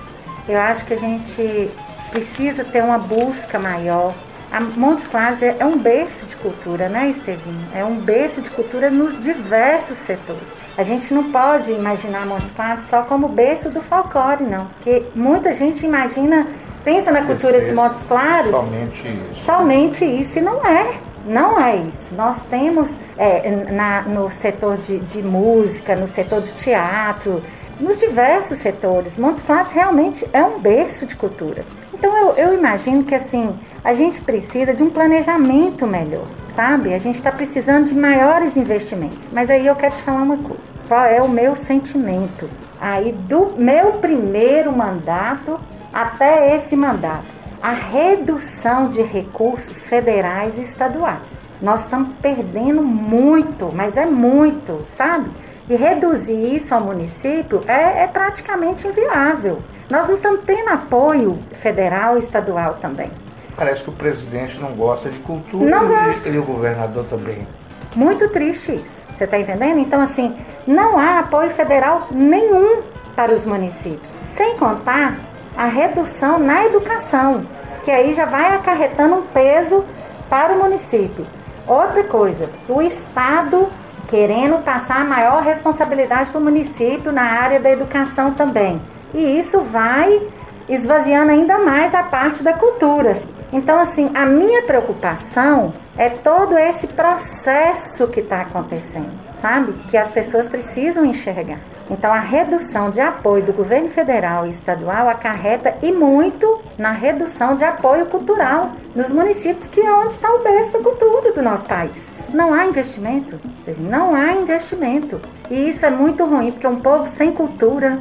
[0.48, 1.72] Eu acho que a gente
[2.12, 4.14] precisa ter uma busca maior
[4.52, 7.68] a Montes Claros é, é um berço de cultura, né, Estevinho?
[7.74, 10.42] É um berço de cultura nos diversos setores.
[10.78, 14.66] A gente não pode imaginar Montes Claros só como berço do folclore, não.
[14.68, 16.48] Porque muita gente imagina,
[16.84, 18.52] pensa na cultura de Montes Claros.
[18.52, 19.42] Somente isso.
[19.44, 20.96] Somente isso, e não é.
[21.26, 22.16] Não é isso.
[22.16, 27.44] Nós temos é, na, no setor de, de música, no setor de teatro,
[27.80, 29.18] nos diversos setores.
[29.18, 31.64] Montes Claros realmente é um berço de cultura.
[31.94, 33.54] Então eu, eu imagino que assim
[33.84, 36.26] a gente precisa de um planejamento melhor,
[36.56, 36.94] sabe?
[36.94, 39.20] A gente está precisando de maiores investimentos.
[39.32, 40.62] Mas aí eu quero te falar uma coisa.
[40.88, 42.50] Qual é o meu sentimento?
[42.80, 45.60] Aí do meu primeiro mandato
[45.98, 47.26] até esse mandato,
[47.60, 51.24] a redução de recursos federais e estaduais.
[51.60, 55.28] Nós estamos perdendo muito, mas é muito, sabe?
[55.68, 59.64] E reduzir isso ao município é, é praticamente inviável.
[59.90, 63.12] Nós não estamos tendo apoio federal e estadual também.
[63.56, 66.30] Parece que o presidente não gosta de cultura não gosta.
[66.30, 67.48] e o governador também.
[67.96, 69.08] Muito triste isso.
[69.16, 69.80] Você está entendendo?
[69.80, 70.38] Então, assim,
[70.68, 72.84] não há apoio federal nenhum
[73.16, 74.14] para os municípios.
[74.24, 75.18] Sem contar
[75.58, 77.46] a redução na educação,
[77.84, 79.84] que aí já vai acarretando um peso
[80.30, 81.26] para o município.
[81.68, 83.68] Outra coisa, o Estado
[84.08, 88.80] querendo passar maior responsabilidade para o município na área da educação também.
[89.14, 90.22] E isso vai
[90.70, 93.14] esvaziando ainda mais a parte da cultura.
[93.52, 99.74] Então, assim, a minha preocupação é todo esse processo que está acontecendo, sabe?
[99.90, 101.60] Que as pessoas precisam enxergar.
[101.90, 107.56] Então, a redução de apoio do governo federal e estadual acarreta e muito na redução
[107.56, 111.66] de apoio cultural nos municípios, que é onde está o berço da cultura do nosso
[111.66, 112.12] país.
[112.34, 113.40] Não há investimento,
[113.78, 115.22] não há investimento.
[115.50, 118.00] E isso é muito ruim, porque um povo sem cultura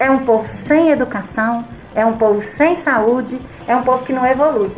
[0.00, 1.64] é um povo sem educação,
[1.94, 4.70] é um povo sem saúde, é um povo que não evolui.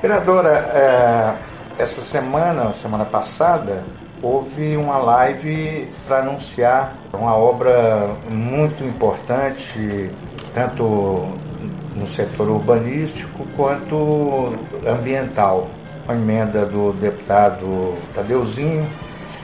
[0.00, 1.34] Vereadora, é,
[1.78, 3.84] essa semana, semana passada,
[4.22, 10.10] houve uma live para anunciar uma obra muito importante,
[10.54, 11.26] tanto
[11.96, 14.54] no setor urbanístico quanto
[14.86, 15.68] ambiental.
[16.04, 18.88] Uma emenda do deputado Tadeuzinho,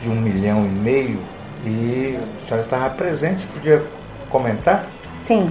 [0.03, 1.18] de um milhão e meio,
[1.64, 3.85] e a senhora estava presente, podia
[4.31, 4.85] comentar?
[5.26, 5.47] Sim.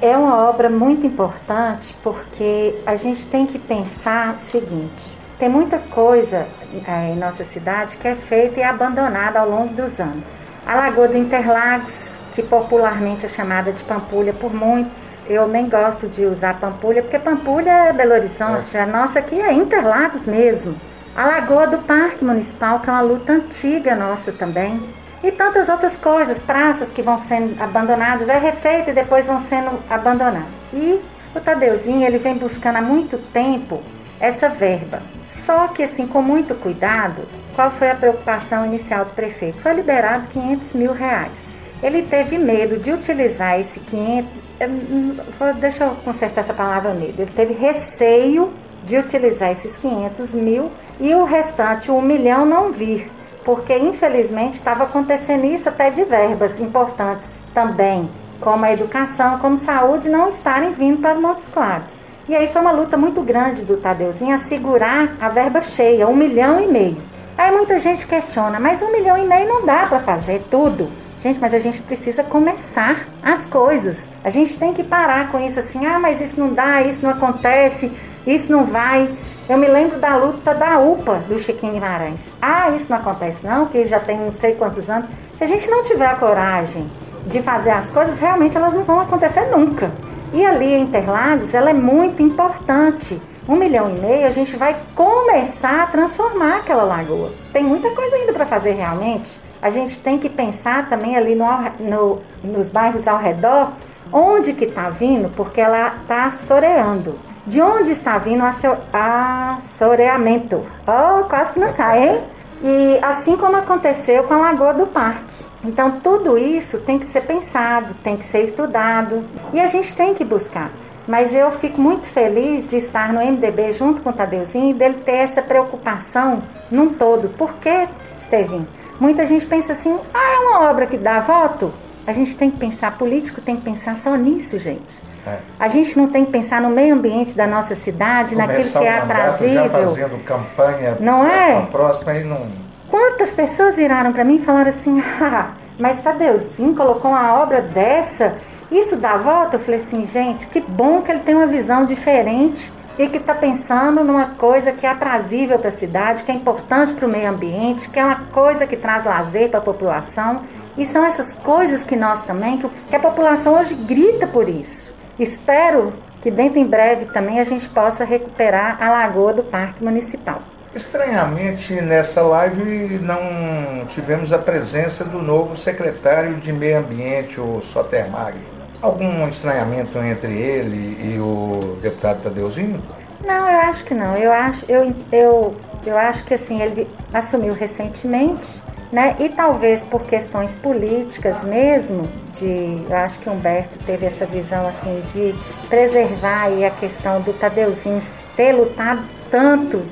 [0.00, 5.78] É uma obra muito importante porque a gente tem que pensar o seguinte: Tem muita
[5.78, 6.48] coisa
[6.84, 10.48] é, em nossa cidade que é feita e abandonada ao longo dos anos.
[10.66, 15.16] A Lagoa do Interlagos, que popularmente é chamada de Pampulha por muitos.
[15.28, 19.52] Eu nem gosto de usar Pampulha, porque Pampulha é Belo Horizonte, a nossa aqui é
[19.52, 20.74] Interlagos mesmo.
[21.14, 24.80] A Lagoa do Parque Municipal, que é uma luta antiga nossa também.
[25.22, 29.78] E tantas outras coisas, praças que vão sendo abandonadas, é refeita e depois vão sendo
[29.88, 30.48] abandonadas.
[30.72, 31.00] E
[31.32, 33.80] o Tadeuzinho, ele vem buscando há muito tempo
[34.20, 35.02] essa verba.
[35.26, 37.22] Só que assim, com muito cuidado,
[37.54, 39.58] qual foi a preocupação inicial do prefeito?
[39.58, 41.56] Foi liberado 500 mil reais.
[41.82, 44.30] Ele teve medo de utilizar esse 500,
[44.68, 45.16] hum,
[45.60, 48.52] deixa eu consertar essa palavra medo, ele teve receio
[48.84, 53.10] de utilizar esses 500 mil e o restante, um milhão, não vir,
[53.44, 58.08] porque infelizmente estava acontecendo isso até de verbas importantes também,
[58.40, 61.97] como a educação, como saúde, não estarem vindo para Montes Claros.
[62.28, 66.14] E aí foi uma luta muito grande do Tadeuzinho a segurar a verba cheia, um
[66.14, 67.02] milhão e meio.
[67.38, 70.90] Aí muita gente questiona, mas um milhão e meio não dá para fazer tudo.
[71.22, 73.96] Gente, mas a gente precisa começar as coisas.
[74.22, 77.10] A gente tem que parar com isso assim, ah, mas isso não dá, isso não
[77.10, 77.90] acontece,
[78.26, 79.08] isso não vai.
[79.48, 82.20] Eu me lembro da luta da UPA do Chiquinho Guimarães.
[82.42, 85.08] Ah, isso não acontece não, que já tem não sei quantos anos.
[85.38, 86.86] Se a gente não tiver a coragem
[87.26, 89.90] de fazer as coisas, realmente elas não vão acontecer nunca.
[90.32, 93.20] E ali em Interlagos, ela é muito importante.
[93.48, 97.32] Um milhão e meio, a gente vai começar a transformar aquela lagoa.
[97.52, 99.38] Tem muita coisa ainda para fazer realmente.
[99.60, 101.46] A gente tem que pensar também ali no,
[101.80, 103.72] no, nos bairros ao redor,
[104.12, 107.18] onde que está vindo, porque ela está soreando.
[107.46, 110.62] De onde está vindo a soreamento?
[110.86, 112.22] Oh, quase que não sai, hein?
[112.62, 115.47] E assim como aconteceu com a Lagoa do Parque.
[115.64, 120.14] Então, tudo isso tem que ser pensado, tem que ser estudado e a gente tem
[120.14, 120.70] que buscar.
[121.06, 124.98] Mas eu fico muito feliz de estar no MDB junto com o Tadeuzinho e dele
[125.04, 127.30] ter essa preocupação num todo.
[127.30, 127.88] Por que,
[128.18, 128.68] Estevinho?
[129.00, 131.72] Muita gente pensa assim, ah, é uma obra que dá voto?
[132.06, 135.08] A gente tem que pensar, político tem que pensar só nisso, gente.
[135.26, 135.38] É.
[135.58, 138.86] A gente não tem que pensar no meio ambiente da nossa cidade, Começar naquilo que
[138.86, 139.64] é aprazível.
[139.64, 141.66] Já fazendo campanha não é?
[141.70, 142.67] próxima e não.
[142.90, 148.36] Quantas pessoas viraram para mim e falaram assim: ah, mas Tadeuzinho colocou uma obra dessa,
[148.70, 149.56] isso dá volta?
[149.56, 153.34] Eu falei assim, gente, que bom que ele tem uma visão diferente e que está
[153.34, 157.30] pensando numa coisa que é aprazível para a cidade, que é importante para o meio
[157.30, 160.42] ambiente, que é uma coisa que traz lazer para a população.
[160.76, 162.58] E são essas coisas que nós também,
[162.88, 164.94] que a população hoje grita por isso.
[165.18, 170.42] Espero que dentro em breve também a gente possa recuperar a lagoa do Parque Municipal.
[170.74, 178.10] Estranhamente, nessa live não tivemos a presença do novo secretário de Meio Ambiente, o Soter
[178.10, 178.40] Magri.
[178.80, 182.82] Algum estranhamento entre ele e o deputado Tadeuzinho?
[183.24, 184.16] Não, eu acho que não.
[184.16, 189.16] Eu acho, eu, eu, eu acho que assim, ele assumiu recentemente né?
[189.20, 192.08] E talvez por questões políticas mesmo,
[192.38, 195.34] de, eu acho que Humberto teve essa visão assim de
[195.68, 198.02] preservar a questão do Tadeuzinho
[198.34, 199.82] ter lutado tanto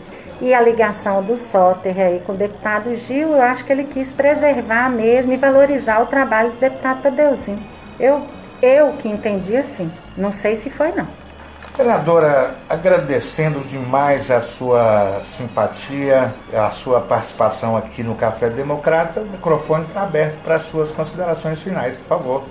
[0.40, 4.12] e a ligação do Soter aí com o deputado Gil, eu acho que ele quis
[4.12, 7.62] preservar mesmo e valorizar o trabalho do deputado Tadeuzinho.
[7.98, 8.22] Eu,
[8.60, 11.06] eu que entendi assim, não sei se foi não.
[11.76, 19.84] Vereadora, agradecendo demais a sua simpatia, a sua participação aqui no Café Democrata, o microfone
[19.84, 22.44] está aberto para as suas considerações finais, por favor.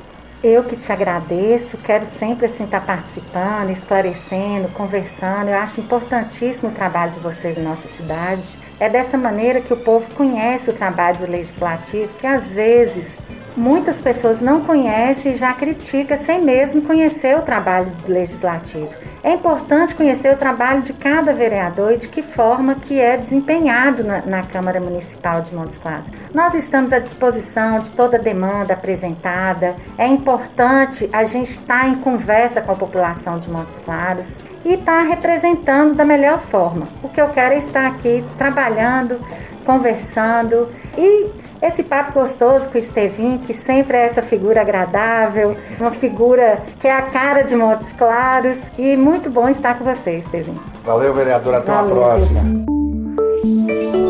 [0.43, 5.49] Eu que te agradeço, quero sempre assim estar participando, esclarecendo, conversando.
[5.49, 8.43] Eu acho importantíssimo o trabalho de vocês em nossa cidade.
[8.79, 13.17] É dessa maneira que o povo conhece o trabalho do legislativo, que às vezes
[13.55, 18.89] muitas pessoas não conhecem e já criticam sem mesmo conhecer o trabalho legislativo.
[19.23, 24.03] É importante conhecer o trabalho de cada vereador e de que forma que é desempenhado
[24.03, 26.07] na, na Câmara Municipal de Montes Claros.
[26.33, 29.75] Nós estamos à disposição de toda demanda apresentada.
[29.97, 34.27] É importante a gente estar em conversa com a população de Montes Claros
[34.63, 36.87] e estar representando da melhor forma.
[37.01, 39.19] O que eu quero é estar aqui trabalhando,
[39.65, 45.91] conversando e esse papo gostoso com o Estevinho, que sempre é essa figura agradável, uma
[45.91, 48.57] figura que é a cara de Montes Claros.
[48.78, 50.61] E muito bom estar com você, Estevinho.
[50.84, 51.57] Valeu, vereadora.
[51.57, 52.41] Até Valeu, uma próxima.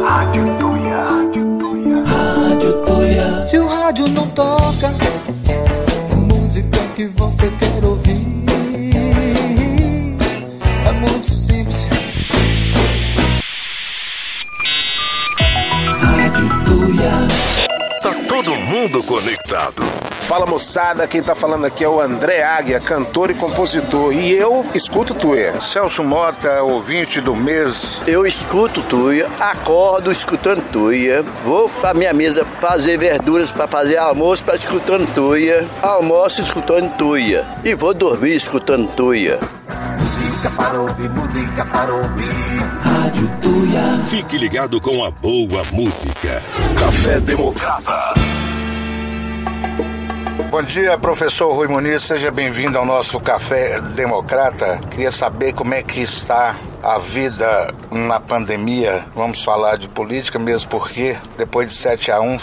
[0.07, 0.97] Rádio Tuia.
[0.97, 2.03] Rádio Tuia.
[2.05, 3.45] Rádio Tuia.
[3.45, 4.87] Se o rádio não toca,
[5.49, 8.44] é música que você quer ouvir.
[18.01, 19.83] Tá todo mundo conectado.
[20.27, 24.11] Fala moçada, quem tá falando aqui é o André Águia, cantor e compositor.
[24.11, 25.61] E eu escuto Tuia.
[25.61, 28.01] Celso Mota, ouvinte do mês.
[28.07, 34.43] Eu escuto Tuia, acordo escutando Tuia, vou pra minha mesa fazer verduras para fazer almoço
[34.43, 39.39] para escutando Tuia, almoço escutando Tuia e vou dormir escutando Tuia.
[40.45, 42.59] Música para ouvir, música para ouvir.
[42.83, 43.99] Rádio Tuia.
[44.09, 46.39] Fique ligado com a boa música.
[46.77, 48.13] Café Democrata.
[50.43, 54.77] Bom dia, professor Rui Muniz, seja bem-vindo ao nosso Café Democrata.
[54.91, 59.05] Queria saber como é que está a vida na pandemia.
[59.15, 62.37] Vamos falar de política mesmo porque depois de 7 a 1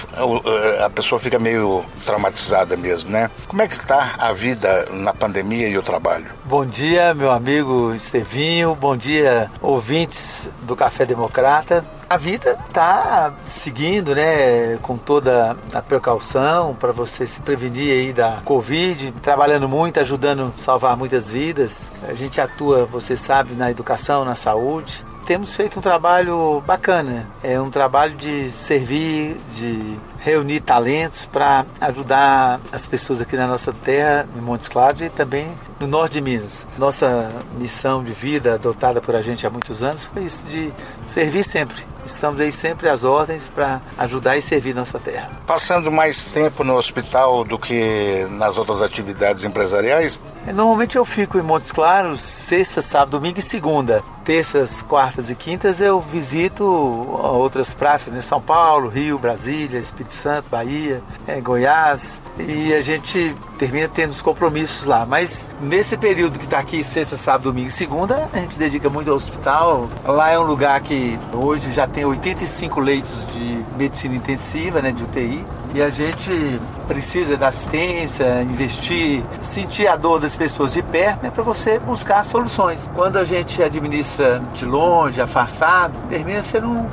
[0.84, 3.30] a pessoa fica meio traumatizada mesmo, né?
[3.46, 6.26] Como é que está a vida na pandemia e o trabalho?
[6.46, 8.74] Bom dia, meu amigo Estevinho.
[8.74, 11.84] Bom dia, ouvintes do Café Democrata.
[12.12, 18.42] A vida está seguindo, né, com toda a precaução para você se prevenir aí da
[18.44, 21.90] Covid, trabalhando muito, ajudando a salvar muitas vidas.
[22.06, 25.02] A gente atua, você sabe, na educação, na saúde.
[25.24, 32.60] Temos feito um trabalho bacana, é um trabalho de servir, de reunir talentos para ajudar
[32.72, 35.46] as pessoas aqui na nossa terra, em Montes Claros e também
[35.80, 36.66] no norte de Minas.
[36.78, 40.72] Nossa missão de vida adotada por a gente há muitos anos foi isso de
[41.04, 41.92] servir sempre.
[42.04, 45.30] Estamos aí sempre às ordens para ajudar e servir nossa terra.
[45.46, 50.20] Passando mais tempo no hospital do que nas outras atividades empresariais?
[50.46, 54.02] Normalmente eu fico em Montes Claros sexta, sábado, domingo e segunda.
[54.24, 58.20] Terças, quartas e quintas eu visito outras praças, né?
[58.20, 62.20] São Paulo, Rio, Brasília, Espírito Santo, Bahia, é, Goiás.
[62.38, 65.06] E a gente termina tendo os compromissos lá.
[65.06, 69.10] Mas nesse período que está aqui, sexta, sábado, domingo e segunda, a gente dedica muito
[69.10, 69.88] ao hospital.
[70.04, 75.02] Lá é um lugar que hoje já tem 85 leitos de medicina intensiva, né, de
[75.04, 75.44] UTI.
[75.74, 81.30] E a gente precisa da assistência, investir, sentir a dor das pessoas de perto, né,
[81.30, 82.88] para você buscar soluções.
[82.94, 86.90] Quando a gente administra de longe, afastado, termina você não,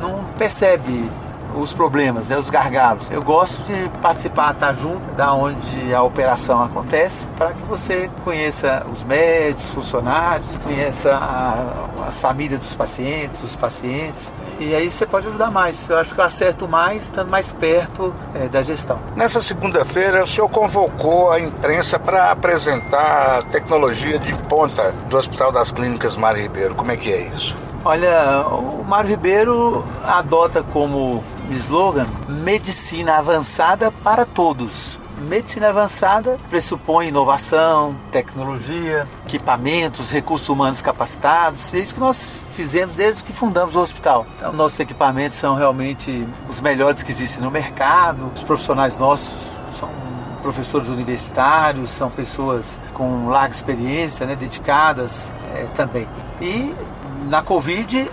[0.00, 1.10] não percebe
[1.54, 3.10] os problemas, né, os gargalos.
[3.10, 8.86] Eu gosto de participar, estar junto da onde a operação acontece, para que você conheça
[8.90, 14.32] os médicos, os funcionários, conheça a, as famílias dos pacientes, os pacientes.
[14.58, 15.88] E aí você pode ajudar mais.
[15.88, 18.98] Eu acho que eu acerto mais estando mais perto é, da gestão.
[19.16, 25.50] Nessa segunda-feira, o senhor convocou a imprensa para apresentar a tecnologia de ponta do Hospital
[25.50, 26.74] das Clínicas Mário Ribeiro.
[26.74, 27.56] Como é que é isso?
[27.84, 34.98] Olha, o Mário Ribeiro adota como slogan medicina avançada para todos.
[35.28, 41.72] Medicina avançada pressupõe inovação, tecnologia, equipamentos, recursos humanos capacitados.
[41.72, 44.26] É isso que nós fizemos desde que fundamos o hospital.
[44.36, 48.32] Então, nossos equipamentos são realmente os melhores que existem no mercado.
[48.34, 49.32] Os profissionais nossos
[49.78, 49.88] são
[50.42, 56.08] professores universitários, são pessoas com larga experiência, né, dedicadas é, também.
[56.40, 56.74] E
[57.28, 58.10] na Covid,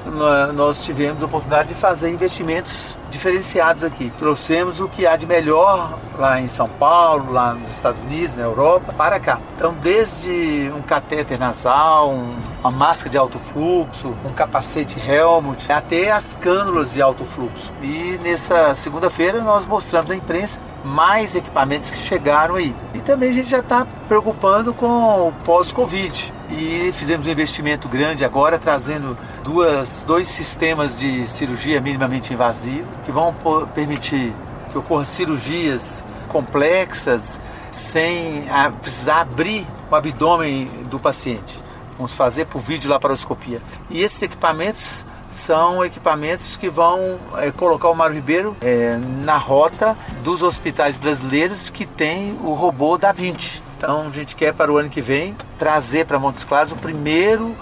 [0.53, 4.11] nós tivemos a oportunidade de fazer investimentos diferenciados aqui.
[4.17, 8.43] Trouxemos o que há de melhor lá em São Paulo, lá nos Estados Unidos, na
[8.43, 9.39] Europa, para cá.
[9.55, 16.11] Então, desde um catéter nasal, um, uma máscara de alto fluxo, um capacete Helmut, até
[16.11, 17.71] as cânulas de alto fluxo.
[17.81, 22.75] E nessa segunda-feira nós mostramos à imprensa mais equipamentos que chegaram aí.
[22.93, 28.25] E também a gente já está preocupando com o pós-Covid e fizemos um investimento grande
[28.25, 33.33] agora, trazendo duas, dois sistemas de cirurgia minimamente invasiva que vão
[33.73, 34.33] permitir
[34.71, 37.39] que ocorram cirurgias complexas
[37.71, 38.43] sem
[38.81, 41.59] precisar abrir o abdômen do paciente.
[41.97, 43.61] Vamos fazer por videolaparoscopia.
[43.89, 49.95] E esses equipamentos são equipamentos que vão é, colocar o Mário Ribeiro é, na rota
[50.23, 53.68] dos hospitais brasileiros que tem o robô da 20.
[53.79, 57.55] Então a gente quer para o ano que vem trazer para Montes Claros o primeiro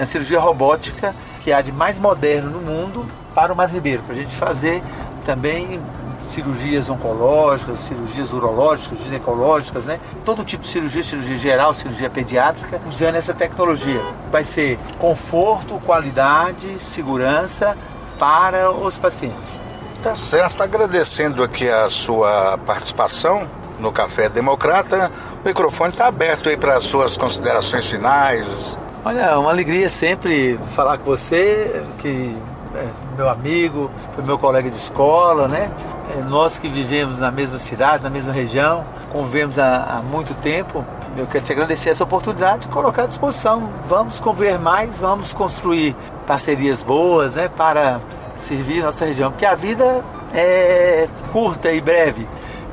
[0.00, 3.04] a cirurgia robótica que há de mais moderno no mundo
[3.34, 4.80] para o Mar Ribeiro, para a gente fazer
[5.24, 5.82] também
[6.20, 9.98] cirurgias oncológicas, cirurgias urológicas, ginecológicas, né?
[10.24, 14.00] Todo tipo de cirurgia, cirurgia geral, cirurgia pediátrica, usando essa tecnologia.
[14.30, 17.76] Vai ser conforto, qualidade, segurança
[18.16, 19.60] para os pacientes.
[20.04, 23.48] Tá certo, agradecendo aqui a sua participação
[23.78, 25.10] no Café Democrata.
[25.42, 28.78] O microfone está aberto aí para as suas considerações finais.
[29.04, 32.36] Olha, é uma alegria sempre falar com você, que
[32.74, 35.70] é meu amigo, foi meu colega de escola, né?
[36.16, 40.84] É, nós que vivemos na mesma cidade, na mesma região, convivemos há, há muito tempo.
[41.16, 43.68] Eu quero te agradecer essa oportunidade de colocar à disposição.
[43.86, 47.48] Vamos conviver mais, vamos construir parcerias boas, né?
[47.48, 48.00] Para
[48.36, 50.04] servir nossa região, porque a vida
[50.34, 52.26] é curta e breve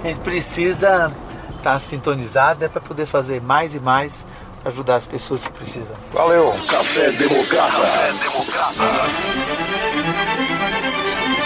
[0.05, 1.11] a gente precisa
[1.49, 4.25] estar tá sintonizado né, para poder fazer mais e mais
[4.61, 5.95] para ajudar as pessoas que precisam.
[6.13, 7.71] Valeu, Café Democrata.
[7.71, 9.64] Café Democrata.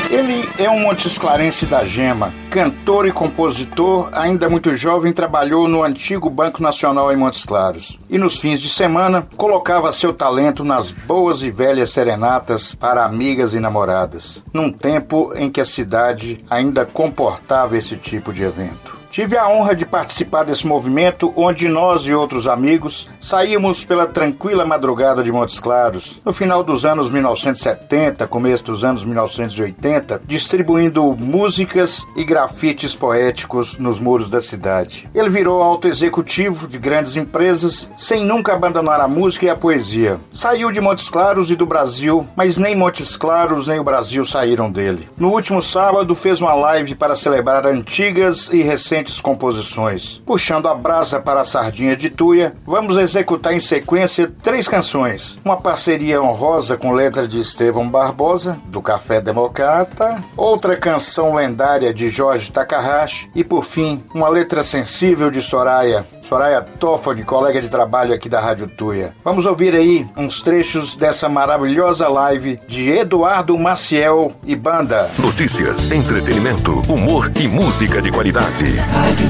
[0.10, 6.32] Ele é um Montesclarense da Gema, cantor e compositor, ainda muito jovem, trabalhou no antigo
[6.32, 8.00] Banco Nacional em Montes Claros.
[8.10, 13.54] E nos fins de semana, colocava seu talento nas boas e velhas serenatas para amigas
[13.54, 18.99] e namoradas, num tempo em que a cidade ainda comportava esse tipo de evento.
[19.12, 24.66] Tive a honra de participar desse movimento onde nós e outros amigos saímos pela tranquila
[24.66, 32.06] madrugada de Montes Claros, no final dos anos 1970, começo dos anos 1980, distribuindo músicas
[32.16, 35.10] e grafites poéticos nos muros da cidade.
[35.16, 40.20] Ele virou alto executivo de grandes empresas, sem nunca abandonar a música e a poesia.
[40.30, 44.72] Saiu de Montes Claros e do Brasil, mas nem Montes Claros nem o Brasil saíram
[44.72, 45.10] dele.
[45.18, 50.22] No último sábado fez uma live para celebrar antigas e recentes composições.
[50.26, 55.40] Puxando a brasa para a sardinha de tuia, vamos executar em sequência três canções.
[55.44, 62.10] Uma parceria honrosa com letra de Estevão Barbosa, do Café Democrata, outra canção lendária de
[62.10, 68.14] Jorge Takahashi e, por fim, uma letra sensível de Soraya, Soraya Toffoli, colega de trabalho
[68.14, 69.16] aqui da Rádio Tuia.
[69.24, 75.10] Vamos ouvir aí uns trechos dessa maravilhosa live de Eduardo Maciel e banda.
[75.18, 78.76] Notícias, entretenimento, humor e música de qualidade.
[78.92, 79.28] Rádio.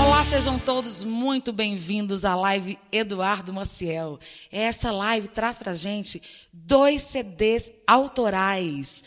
[0.00, 4.18] Olá, sejam todos muito bem-vindos à live Eduardo Maciel.
[4.50, 6.22] Essa live traz pra gente
[6.52, 9.04] dois CDs autorais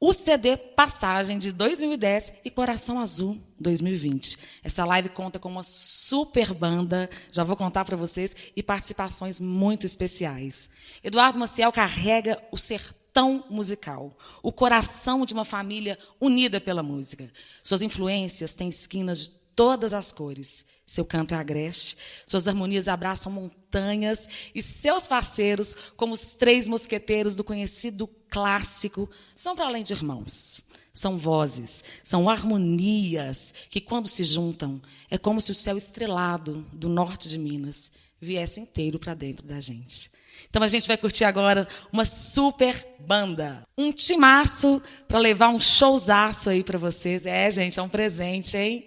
[0.00, 4.38] o CD Passagem de 2010 e Coração Azul 2020.
[4.64, 9.84] Essa live conta com uma super banda, já vou contar para vocês, e participações muito
[9.84, 10.70] especiais.
[11.04, 12.99] Eduardo Maciel carrega o sertão
[13.48, 17.30] musical, o coração de uma família unida pela música.
[17.62, 20.64] Suas influências têm esquinas de todas as cores.
[20.86, 21.96] Seu canto é agreste,
[22.26, 29.54] suas harmonias abraçam montanhas e seus parceiros, como os três mosqueteiros do conhecido clássico, são
[29.54, 30.62] para além de irmãos.
[30.92, 36.88] São vozes, são harmonias que, quando se juntam, é como se o céu estrelado do
[36.88, 40.10] norte de Minas viesse inteiro para dentro da gente.
[40.48, 43.62] Então a gente vai curtir agora uma super banda.
[43.76, 47.26] Um timaço para levar um showzaço aí para vocês.
[47.26, 48.86] É, gente, é um presente, hein?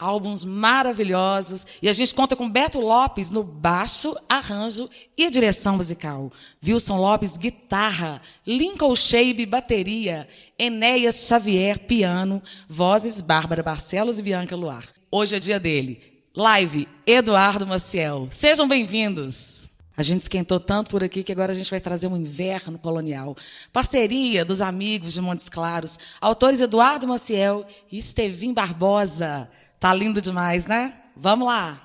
[0.00, 1.66] álbuns maravilhosos.
[1.82, 6.32] E a gente conta com Beto Lopes no baixo, arranjo e direção musical.
[6.66, 8.20] Wilson Lopes, guitarra.
[8.46, 10.26] Lincoln Shabe, bateria.
[10.58, 12.42] Enéas Xavier, piano.
[12.66, 14.84] Vozes, Bárbara Barcelos e Bianca Luar.
[15.10, 16.00] Hoje é dia dele.
[16.34, 18.28] Live, Eduardo Maciel.
[18.30, 19.69] Sejam bem-vindos.
[20.00, 23.36] A gente esquentou tanto por aqui que agora a gente vai trazer um inverno colonial.
[23.70, 29.50] Parceria dos amigos de Montes Claros, autores Eduardo Maciel e Estevim Barbosa.
[29.78, 30.94] Tá lindo demais, né?
[31.14, 31.78] Vamos lá!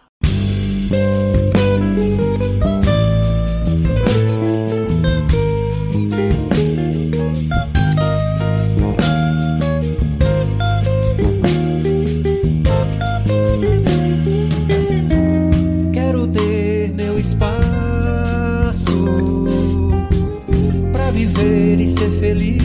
[0.87, 1.24] Quero
[21.95, 22.64] ser feliz.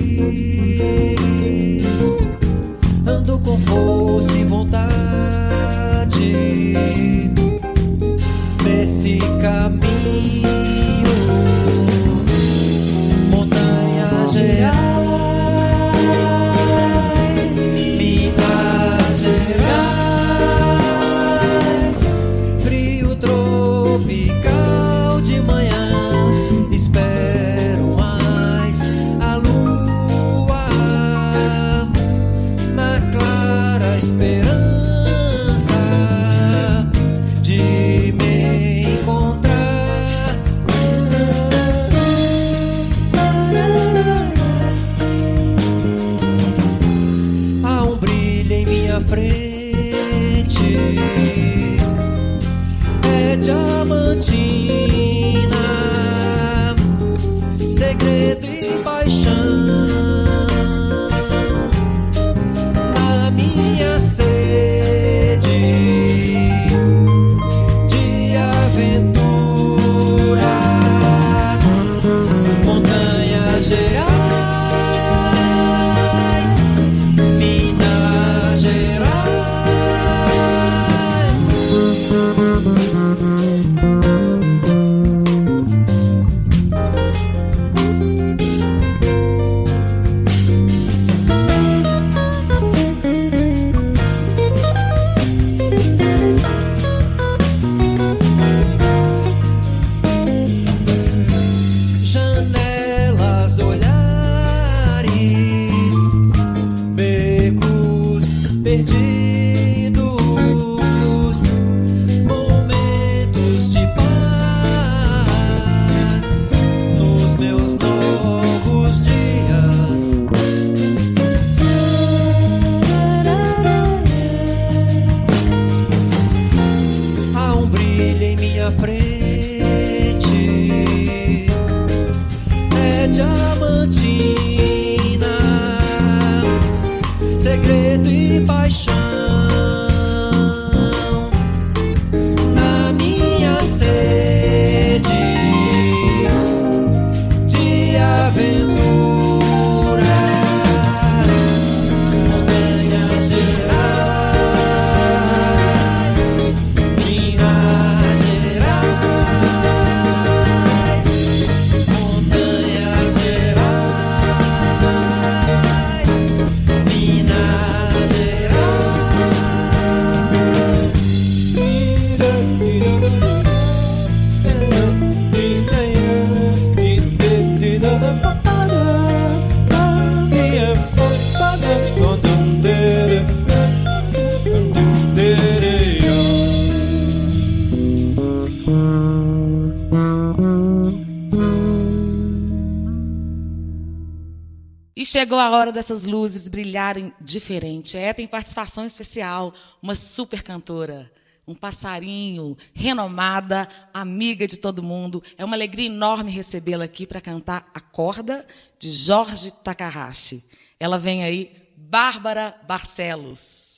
[195.70, 197.96] Hora dessas luzes brilharem diferente.
[197.96, 201.10] É, tem participação especial, uma super cantora,
[201.46, 205.22] um passarinho, renomada, amiga de todo mundo.
[205.38, 208.44] É uma alegria enorme recebê-la aqui para cantar A Corda,
[208.80, 210.44] de Jorge Takahashi.
[210.78, 213.69] Ela vem aí, Bárbara Barcelos.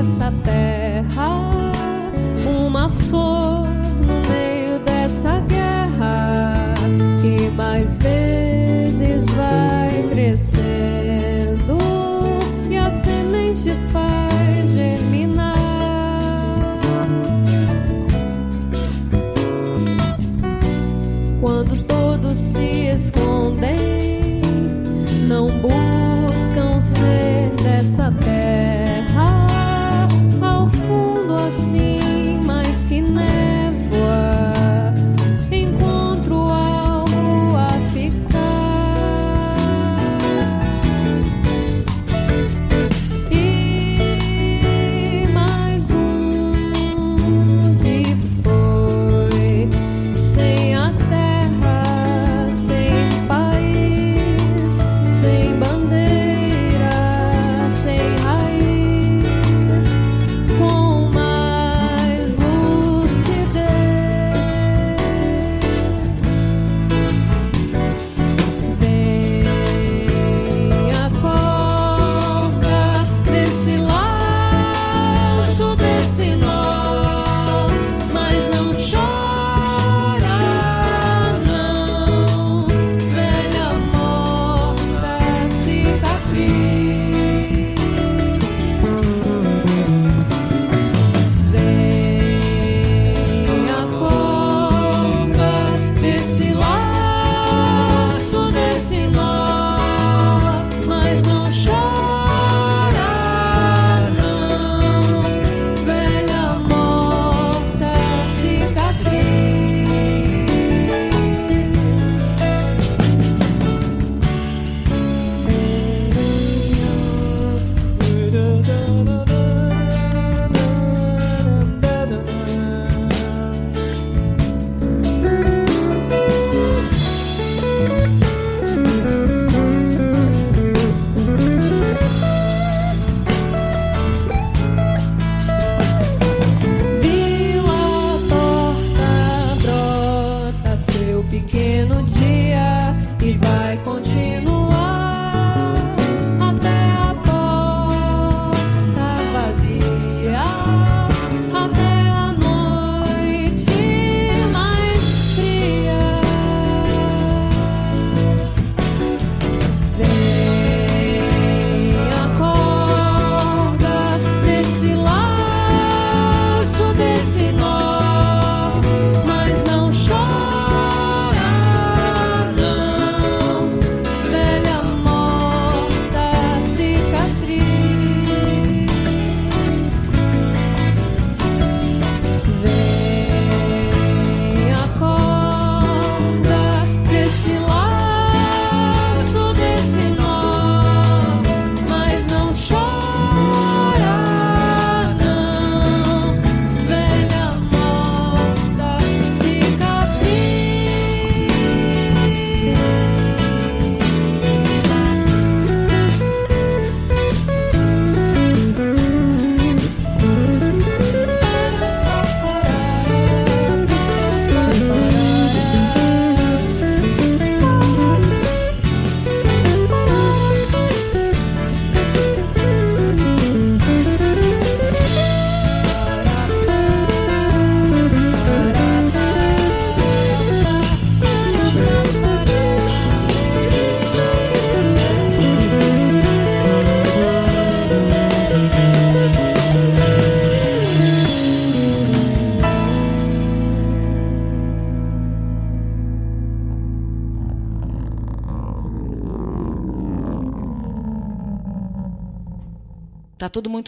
[0.00, 1.28] Dessa terra,
[2.58, 3.39] uma flor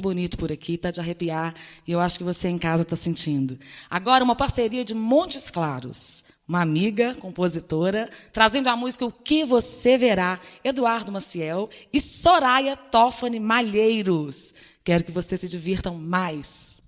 [0.03, 1.55] muito bonito por aqui, tá de arrepiar,
[1.87, 3.57] e eu acho que você em casa está sentindo.
[3.89, 9.97] Agora, uma parceria de Montes Claros, uma amiga, compositora, trazendo a música O Que Você
[9.97, 14.53] Verá, Eduardo Maciel e Soraya Toffani Malheiros.
[14.85, 16.83] Quero que vocês se divirtam mais.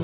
[0.00, 0.03] E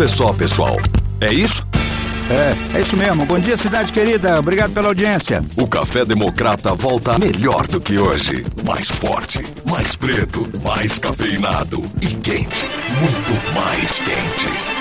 [0.00, 0.76] Enquanto é só, pessoal.
[1.20, 1.62] É isso?
[2.30, 3.26] É, é isso mesmo.
[3.26, 4.38] Bom dia, cidade querida.
[4.38, 5.44] Obrigado pela audiência.
[5.58, 8.46] O Café Democrata volta melhor do que hoje.
[8.64, 12.66] Mais forte, mais preto, mais cafeinado e quente.
[12.98, 14.79] Muito mais quente.